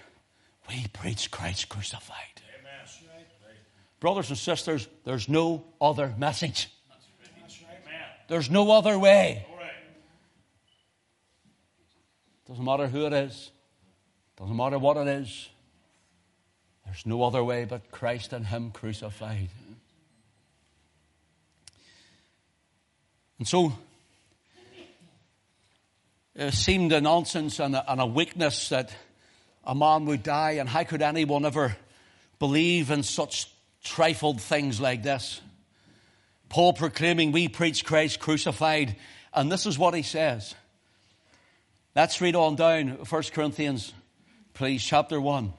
[0.70, 2.16] We preach Christ crucified.
[2.60, 3.56] Amen.
[3.98, 6.68] Brothers and sisters, there's no other message.
[8.28, 9.44] There's no other way.
[12.46, 13.50] Doesn't matter who it is,
[14.36, 15.48] doesn't matter what it is.
[16.84, 19.48] There's no other way but Christ and Him crucified.
[23.38, 23.72] And so,
[26.34, 28.92] it seemed a nonsense and a, and a weakness that
[29.64, 31.76] a man would die, and how could anyone ever
[32.38, 33.48] believe in such
[33.84, 35.40] trifled things like this?
[36.48, 38.96] Paul proclaiming, We preach Christ crucified,
[39.32, 40.54] and this is what he says.
[41.94, 43.92] Let's read on down, 1 Corinthians,
[44.54, 45.52] please, chapter 1.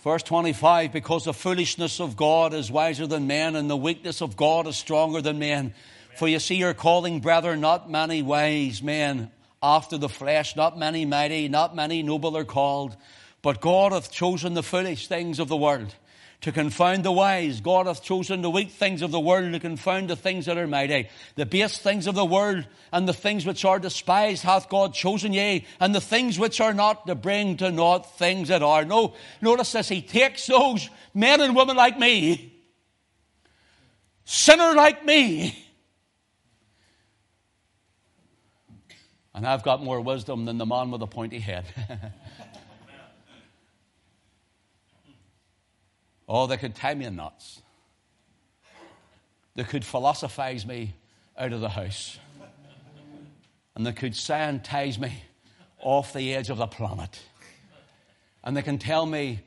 [0.00, 4.36] Verse 25, because the foolishness of God is wiser than men, and the weakness of
[4.36, 5.74] God is stronger than men.
[6.16, 11.04] For you see, you're calling, brethren, not many wise men after the flesh, not many
[11.04, 12.96] mighty, not many noble are called.
[13.42, 15.94] But God hath chosen the foolish things of the world
[16.42, 17.60] to confound the wise.
[17.60, 20.66] God hath chosen the weak things of the world to confound the things that are
[20.66, 21.08] mighty.
[21.34, 25.32] The base things of the world and the things which are despised hath God chosen,
[25.32, 28.84] yea, and the things which are not to bring to naught things that are.
[28.84, 29.88] No, notice this.
[29.88, 32.54] He takes those men and women like me,
[34.24, 35.65] sinner like me,
[39.36, 41.66] And I've got more wisdom than the man with the pointy head.
[46.26, 47.60] oh, they could tie me in knots.
[49.54, 50.94] They could philosophize me
[51.36, 52.18] out of the house.
[53.74, 55.22] And they could scientize me
[55.80, 57.20] off the edge of the planet.
[58.42, 59.40] And they can tell me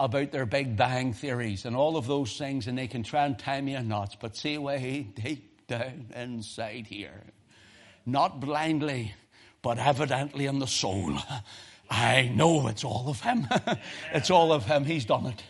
[0.00, 3.38] about their Big Bang theories and all of those things, and they can try and
[3.38, 7.24] tie me in knots, but see way deep down inside here,
[8.06, 9.12] not blindly,
[9.64, 11.16] but evidently in the soul,
[11.90, 13.48] I know it's all of Him.
[14.12, 14.84] it's all of Him.
[14.84, 15.42] He's done it.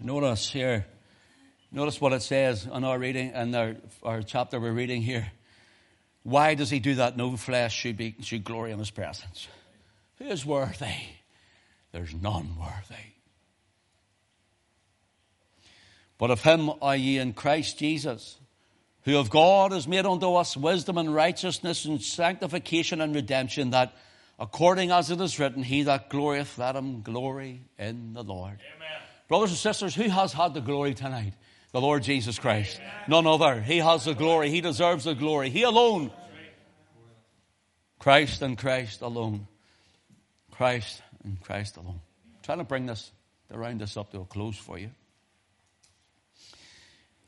[0.00, 0.84] Notice here,
[1.70, 5.30] notice what it says in our reading, in our, our chapter we're reading here.
[6.24, 7.16] Why does he do that?
[7.16, 9.46] No flesh should, be, should glory in his presence.
[10.18, 10.94] Who is worthy?
[11.92, 13.12] There's none worthy.
[16.18, 18.39] But of him are ye in Christ Jesus,
[19.04, 23.94] who of God has made unto us wisdom and righteousness and sanctification and redemption, that
[24.38, 28.58] according as it is written, he that glorieth, let him glory in the Lord.
[28.76, 29.00] Amen.
[29.28, 31.34] Brothers and sisters, who has had the glory tonight?
[31.72, 32.78] The Lord Jesus Christ.
[32.80, 33.24] Amen.
[33.24, 33.60] None other.
[33.60, 34.50] He has the glory.
[34.50, 35.50] He deserves the glory.
[35.50, 36.10] He alone.
[38.00, 39.46] Christ and Christ alone.
[40.50, 42.00] Christ and Christ alone.
[42.26, 43.12] I'm trying to bring this,
[43.50, 44.90] to round this up to a close for you.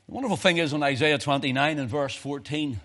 [0.07, 2.79] The wonderful thing is in Isaiah 29 and verse 14,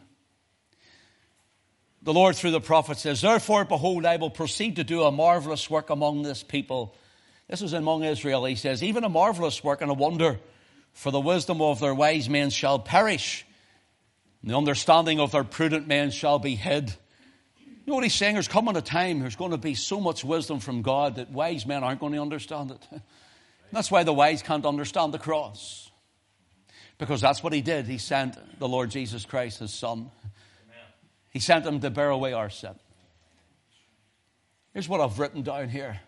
[2.02, 5.68] the Lord through the prophet says, Therefore, behold, I will proceed to do a marvelous
[5.68, 6.94] work among this people.
[7.48, 10.38] This is among Israel, he says, even a marvelous work and a wonder,
[10.92, 13.44] for the wisdom of their wise men shall perish,
[14.42, 16.92] and the understanding of their prudent men shall be hid.
[17.58, 18.34] You know what he's saying?
[18.34, 21.66] There's coming a time, there's going to be so much wisdom from God that wise
[21.66, 22.86] men aren't going to understand it.
[23.72, 25.90] That's why the wise can't understand the cross.
[26.98, 27.86] Because that's what he did.
[27.86, 30.10] He sent the Lord Jesus Christ, his son.
[31.30, 32.74] He sent him to bear away our sin.
[34.74, 36.00] Here's what I've written down here.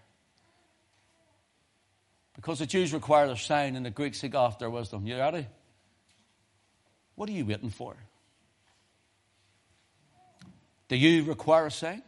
[2.34, 5.06] Because the Jews require a sign and the Greeks seek after wisdom.
[5.06, 5.46] You ready?
[7.14, 7.96] What are you waiting for?
[10.88, 12.02] Do you require a sign?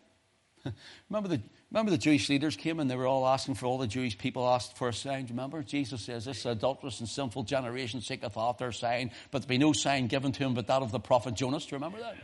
[1.09, 1.43] remember, the,
[1.73, 4.47] remember the Jewish leaders came and they were all asking for all the Jewish people
[4.47, 5.25] asked for a sign.
[5.25, 5.62] Do you remember?
[5.62, 9.73] Jesus says, This adulterous and sinful generation seeketh after a sign, but there be no
[9.73, 11.64] sign given to him but that of the prophet Jonas.
[11.64, 12.16] Do you remember that?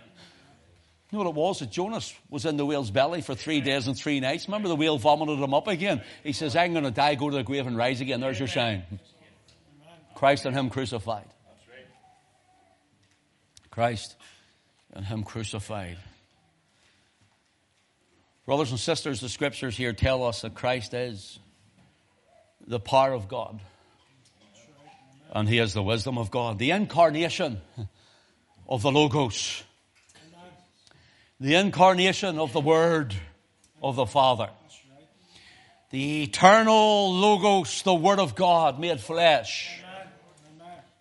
[1.10, 1.58] You know what it was?
[1.60, 4.46] That Jonas was in the whale's belly for three days and three nights.
[4.46, 6.02] Remember the whale vomited him up again?
[6.22, 8.20] He says, I'm going to die, go to the grave and rise again.
[8.20, 8.82] There's your sign.
[10.14, 11.24] Christ and him crucified.
[13.70, 14.16] Christ
[14.92, 15.96] and him crucified.
[18.48, 21.38] Brothers and sisters, the scriptures here tell us that Christ is
[22.66, 23.60] the power of God.
[25.30, 26.58] And he is the wisdom of God.
[26.58, 27.60] The incarnation
[28.66, 29.62] of the Logos.
[31.38, 33.14] The incarnation of the Word
[33.82, 34.48] of the Father.
[35.90, 39.78] The eternal Logos, the Word of God made flesh.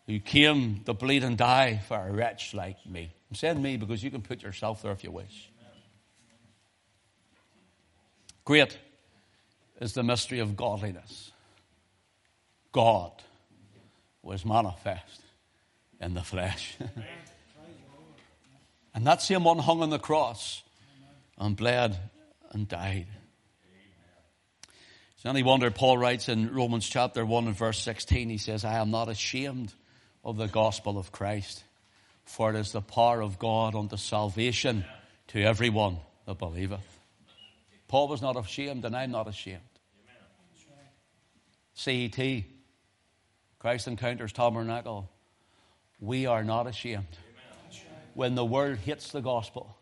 [0.08, 3.10] Who came to bleed and die for a wretch like me.
[3.30, 5.50] I'm saying me because you can put yourself there if you wish.
[8.48, 8.80] Great
[9.82, 11.34] is the mystery of godliness.
[12.72, 13.12] God
[14.24, 15.22] was manifest
[16.00, 16.78] in the flesh.
[18.96, 20.64] and that same one hung on the cross
[21.38, 22.00] and bled
[22.52, 23.08] and died.
[25.18, 28.78] It's any wonder Paul writes in Romans chapter 1 and verse 16, he says, I
[28.78, 29.74] am not ashamed
[30.24, 31.66] of the gospel of Christ,
[32.24, 34.86] for it is the power of God unto salvation
[35.28, 36.97] to everyone that believeth.
[37.88, 39.62] Paul was not ashamed, and I'm not ashamed.
[41.74, 42.44] CET,
[43.60, 45.10] Christ Encounters Tabernacle,
[46.00, 47.08] we are not ashamed.
[48.14, 49.78] When the word hits the gospel,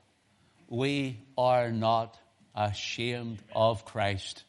[0.68, 2.18] we are not
[2.54, 4.44] ashamed of Christ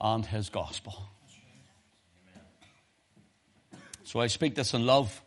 [0.00, 0.94] and his gospel.
[4.04, 5.22] So I speak this in love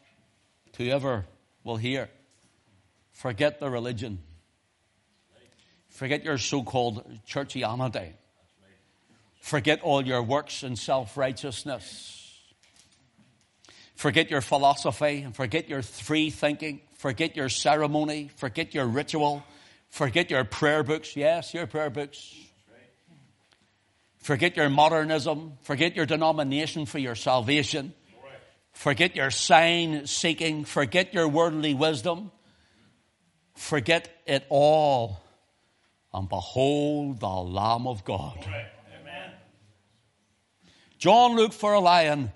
[0.74, 1.26] to whoever
[1.64, 2.10] will hear.
[3.12, 4.20] Forget the religion.
[5.94, 8.14] Forget your so called churchianity.
[9.42, 12.20] Forget all your works and self righteousness.
[13.96, 16.82] Forget your philosophy and forget your free thinking.
[16.98, 18.32] Forget your ceremony.
[18.36, 19.44] Forget your ritual.
[19.90, 21.16] Forget your prayer books.
[21.16, 22.34] Yes, your prayer books.
[24.18, 25.54] Forget your modernism.
[25.62, 27.94] Forget your denomination for your salvation.
[28.72, 30.66] Forget your sign seeking.
[30.66, 32.32] Forget your worldly wisdom.
[33.54, 35.24] Forget it all
[36.14, 38.38] and behold the Lamb of God.
[38.46, 39.32] Amen.
[40.98, 42.32] John looked for a lion,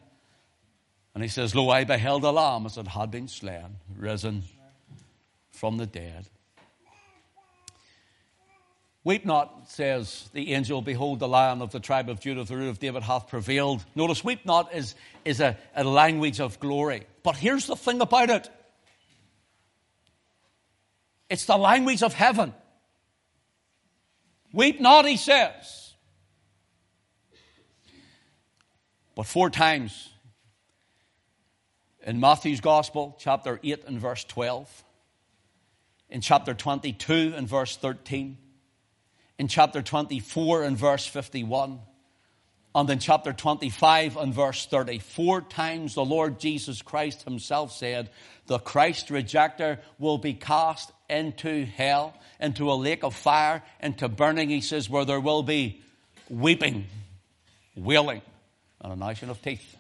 [1.13, 4.43] and he says, Lo, I beheld a lamb as it had been slain, risen
[5.51, 6.27] from the dead.
[9.03, 12.67] Weep not, says the angel, behold the lion of the tribe of Judah, the root
[12.67, 13.85] of David hath prevailed.
[13.95, 17.03] Notice, weep not is, is a, a language of glory.
[17.23, 18.49] But here's the thing about it.
[21.29, 22.53] It's the language of heaven.
[24.53, 25.93] Weep not, he says.
[29.15, 30.09] But four times
[32.03, 34.83] in Matthew's Gospel, chapter 8 and verse 12,
[36.09, 38.37] in chapter 22 and verse 13,
[39.37, 41.79] in chapter 24 and verse 51,
[42.77, 48.11] and in chapter 25 and verse 30, four times the Lord Jesus Christ himself said,
[48.45, 54.49] the Christ rejecter will be cast into hell, into a lake of fire, into burning,
[54.49, 55.81] he says, where there will be
[56.29, 56.85] weeping,
[57.75, 58.21] wailing,
[58.79, 59.75] and a gnashing of teeth.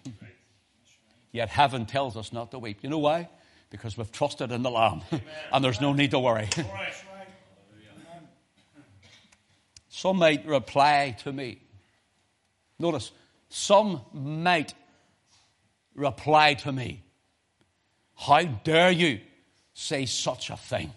[1.31, 2.79] Yet heaven tells us not to weep.
[2.81, 3.29] You know why?
[3.69, 5.03] Because we've trusted in the Lamb,
[5.53, 6.49] and there's no need to worry.
[9.89, 11.61] Some might reply to me.
[12.79, 13.11] Notice,
[13.49, 14.73] some might
[15.95, 17.03] reply to me.
[18.15, 19.19] How dare you
[19.73, 20.91] say such a thing?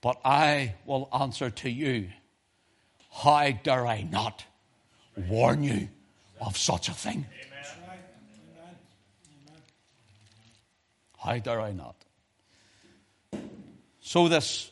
[0.00, 2.10] But I will answer to you,
[3.10, 4.44] how dare I not
[5.16, 5.88] warn you
[6.40, 7.26] of such a thing?
[11.18, 11.96] How dare I not?
[14.00, 14.70] So this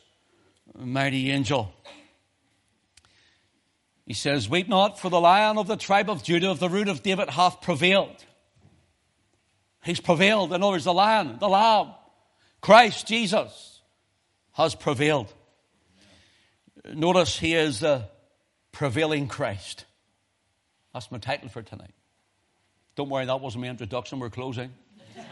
[0.77, 1.73] mighty angel,
[4.13, 6.87] he says, Weep not, for the lion of the tribe of Judah, of the root
[6.87, 8.23] of David, hath prevailed.
[9.83, 10.53] He's prevailed.
[10.53, 11.95] In other words, the lion, the lamb,
[12.61, 13.81] Christ Jesus
[14.51, 15.33] has prevailed.
[16.93, 18.07] Notice he is the
[18.71, 19.85] prevailing Christ.
[20.93, 21.95] That's my title for tonight.
[22.95, 24.19] Don't worry, that wasn't my introduction.
[24.19, 24.73] We're closing.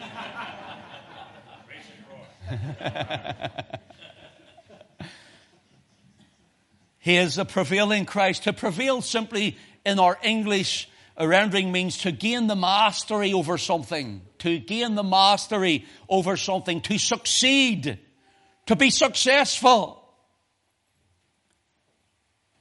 [7.01, 8.43] he is the prevailing Christ.
[8.43, 10.87] To prevail simply in our English
[11.19, 16.99] rendering means to gain the mastery over something, to gain the mastery over something, to
[16.99, 17.97] succeed,
[18.67, 19.97] to be successful.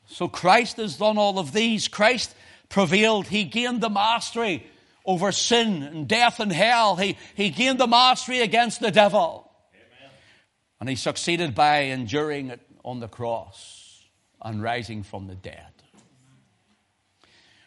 [0.06, 1.86] So Christ has done all of these.
[1.86, 2.34] Christ
[2.70, 3.26] prevailed.
[3.26, 4.66] He gained the mastery
[5.04, 6.96] over sin and death and hell.
[6.96, 9.50] He, he gained the mastery against the devil.
[9.74, 10.10] Amen.
[10.80, 13.79] And he succeeded by enduring it on the cross
[14.42, 15.66] and rising from the dead.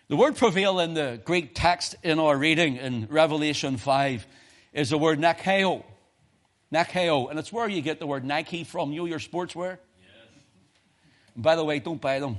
[0.08, 4.28] The word prevail in the Greek text in our reading in Revelation 5
[4.74, 5.84] is the word nakeo.
[6.74, 7.30] Nakeo.
[7.30, 8.92] And it's where you get the word Nike from.
[8.92, 9.78] You know your sportswear?
[10.02, 10.44] Yes.
[11.36, 12.38] by the way, don't buy them.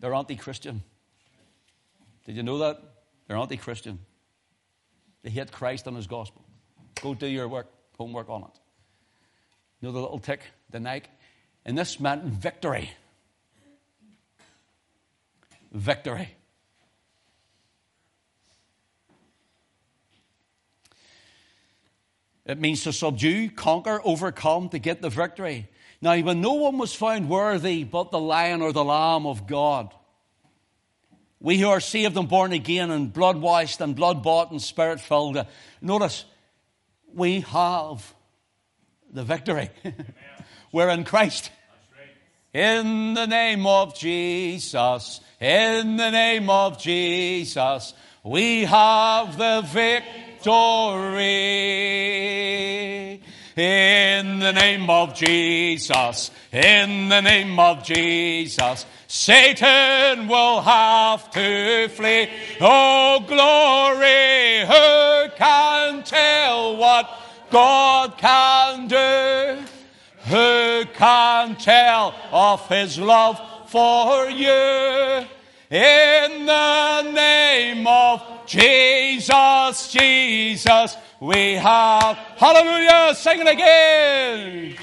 [0.00, 0.82] They're anti Christian.
[2.26, 2.80] Did you know that?
[3.26, 3.98] They're anti Christian.
[5.22, 6.44] They hate Christ and his gospel.
[7.00, 8.60] Go do your work, homework on it.
[9.80, 11.08] You know the little tick, the Nike?
[11.64, 12.90] And this meant victory.
[15.72, 16.28] Victory.
[22.44, 25.68] It means to subdue, conquer, overcome, to get the victory.
[26.02, 29.94] Now, when no one was found worthy but the lion or the lamb of God,
[31.40, 35.00] we who are saved and born again and blood washed and blood bought and spirit
[35.00, 35.46] filled,
[35.80, 36.26] notice,
[37.14, 38.14] we have
[39.10, 39.70] the victory.
[40.74, 41.52] We're in Christ.
[42.52, 47.94] In the name of Jesus, in the name of Jesus,
[48.24, 50.52] we have the victory.
[53.56, 62.28] In the name of Jesus, in the name of Jesus, Satan will have to flee.
[62.60, 67.08] Oh, glory, who can tell what
[67.52, 69.64] God can do?
[70.26, 75.26] Who can tell of his love for you?
[75.70, 84.76] In the name of Jesus, Jesus, we have, hallelujah, sing it again.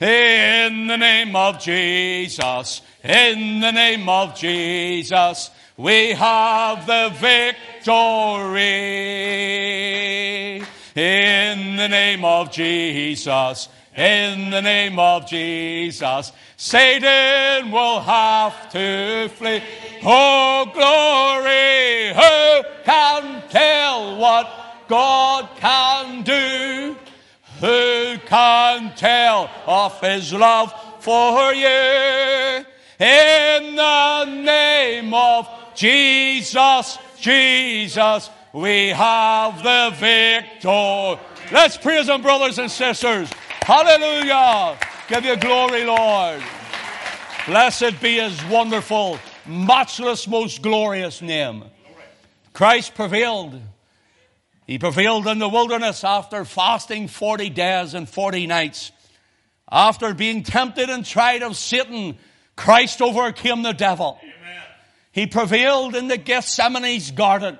[0.00, 8.60] In the name of Jesus, in the name of Jesus, we have the victory.
[10.96, 11.39] In
[11.76, 19.62] the name of Jesus, in the name of Jesus, Satan will have to flee.
[20.04, 22.14] Oh, glory!
[22.14, 24.48] Who can tell what
[24.88, 26.96] God can do?
[27.60, 32.64] Who can tell of his love for you?
[32.98, 41.18] In the name of Jesus, Jesus, we have the victory.
[41.52, 43.28] Let's praise him, brothers and sisters.
[43.62, 44.78] Hallelujah.
[45.08, 46.40] Give you glory, Lord.
[47.46, 51.64] Blessed be his wonderful, matchless, most glorious name.
[52.52, 53.60] Christ prevailed.
[54.66, 58.92] He prevailed in the wilderness after fasting 40 days and 40 nights.
[59.70, 62.16] After being tempted and tried of Satan,
[62.54, 64.20] Christ overcame the devil.
[64.22, 64.62] Amen.
[65.10, 67.58] He prevailed in the Gethsemane's garden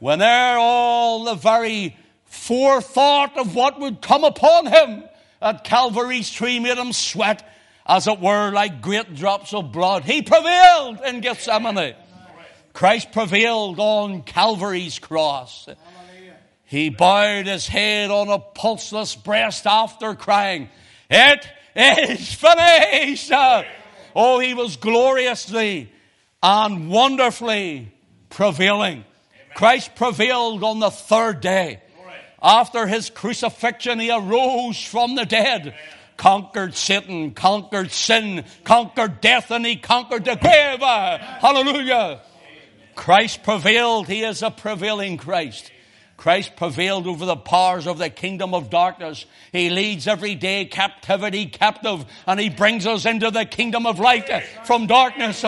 [0.00, 1.96] when there all the very
[2.34, 5.04] forethought of what would come upon him
[5.40, 7.48] at Calvary's tree made him sweat,
[7.86, 10.04] as it were, like great drops of blood.
[10.04, 11.94] He prevailed in Gethsemane.
[12.72, 15.68] Christ prevailed on Calvary's cross.
[16.64, 20.70] He bowed his head on a pulseless breast after crying,
[21.08, 23.30] It is finished!
[24.16, 25.92] Oh, he was gloriously
[26.42, 27.92] and wonderfully
[28.28, 29.04] prevailing.
[29.54, 31.80] Christ prevailed on the third day.
[32.44, 35.74] After his crucifixion, he arose from the dead,
[36.18, 40.80] conquered Satan, conquered sin, conquered death, and he conquered the grave.
[40.80, 42.20] Hallelujah.
[42.94, 44.08] Christ prevailed.
[44.08, 45.72] He is a prevailing Christ.
[46.18, 49.24] Christ prevailed over the powers of the kingdom of darkness.
[49.50, 54.30] He leads every day captivity captive and he brings us into the kingdom of light
[54.64, 55.44] from darkness.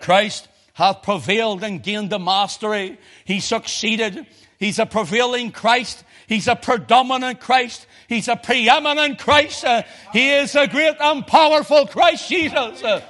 [0.00, 2.98] Christ hath prevailed and gained the mastery.
[3.24, 4.26] He succeeded.
[4.58, 6.04] He's a prevailing Christ.
[6.30, 7.88] He's a predominant Christ.
[8.08, 9.64] He's a preeminent Christ.
[9.64, 12.84] Uh, he is a great and powerful Christ Jesus.
[12.84, 13.02] Uh,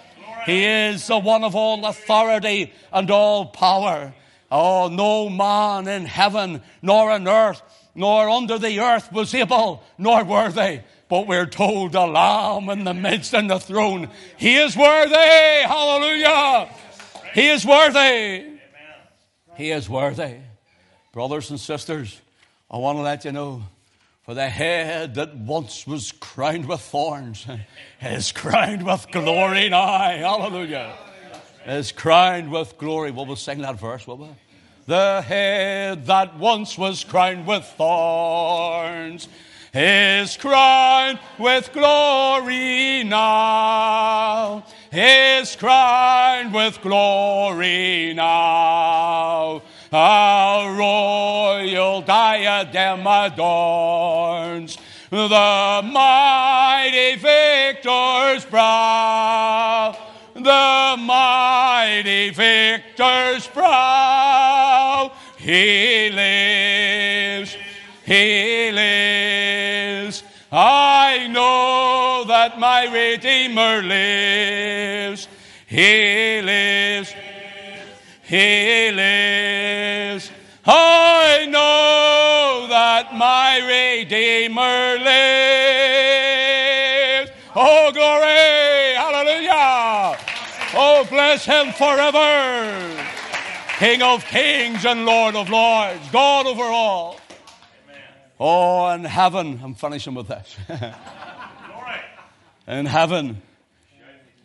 [0.47, 4.15] he is the one of all authority and all power.
[4.51, 7.61] Oh, no man in heaven, nor on earth,
[7.95, 10.81] nor under the earth was able, nor worthy.
[11.11, 14.09] But we're told the Lamb in the midst and the throne,
[14.39, 15.15] He is worthy.
[15.15, 16.71] Hallelujah.
[17.35, 18.47] He is worthy.
[19.57, 20.37] He is worthy.
[21.13, 22.19] Brothers and sisters,
[22.73, 23.65] I want to let you know
[24.23, 27.45] for the head that once was crowned with thorns
[28.01, 29.99] is crowned with glory now.
[29.99, 30.95] Hallelujah.
[31.67, 33.11] Is crowned with glory.
[33.11, 34.29] Well, we'll sing that verse, will we?
[34.87, 39.27] The head that once was crowned with thorns
[39.75, 44.65] is crowned with glory now.
[44.93, 49.63] Is crowned with glory now
[49.93, 54.79] a royal diadem adorns
[55.11, 59.97] the mighty victor's brow.
[60.35, 65.13] The mighty victor's brow.
[65.37, 67.57] He lives.
[68.07, 70.23] He lives.
[70.53, 75.27] I know that my Redeemer lives.
[75.67, 77.15] He lives.
[78.31, 80.31] He lives.
[80.65, 86.31] I know that my Redeemer lives.
[87.57, 88.95] Oh, glory!
[88.95, 90.17] Hallelujah!
[90.75, 93.05] Oh, bless him forever.
[93.79, 97.17] King of kings and Lord of lords, God over all.
[98.39, 100.57] Oh, in heaven, I'm finishing with this.
[102.69, 103.43] in heaven,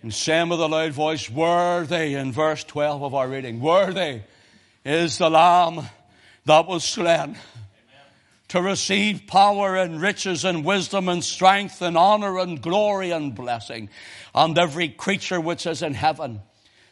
[0.06, 4.22] and saying with a loud voice, Worthy, in verse 12 of our reading, Worthy
[4.86, 5.82] is the Lamb
[6.46, 7.38] that was slain Amen.
[8.50, 13.90] to receive power and riches and wisdom and strength and honor and glory and blessing.
[14.36, 16.42] And every creature which is in heaven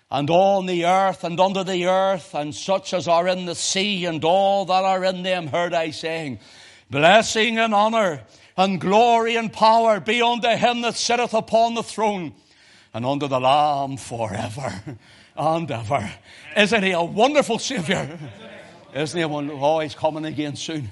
[0.10, 4.06] and on the earth and under the earth and such as are in the sea
[4.06, 6.40] and all that are in them heard I saying,
[6.90, 8.24] Blessing and honor
[8.58, 12.34] and glory and power be unto him that sitteth upon the throne
[12.94, 14.82] and under the Lamb forever
[15.38, 16.12] and ever.
[16.56, 18.18] Isn't he a wonderful Savior?
[18.94, 19.64] Isn't he a wonderful?
[19.64, 20.90] Oh, he's coming again soon.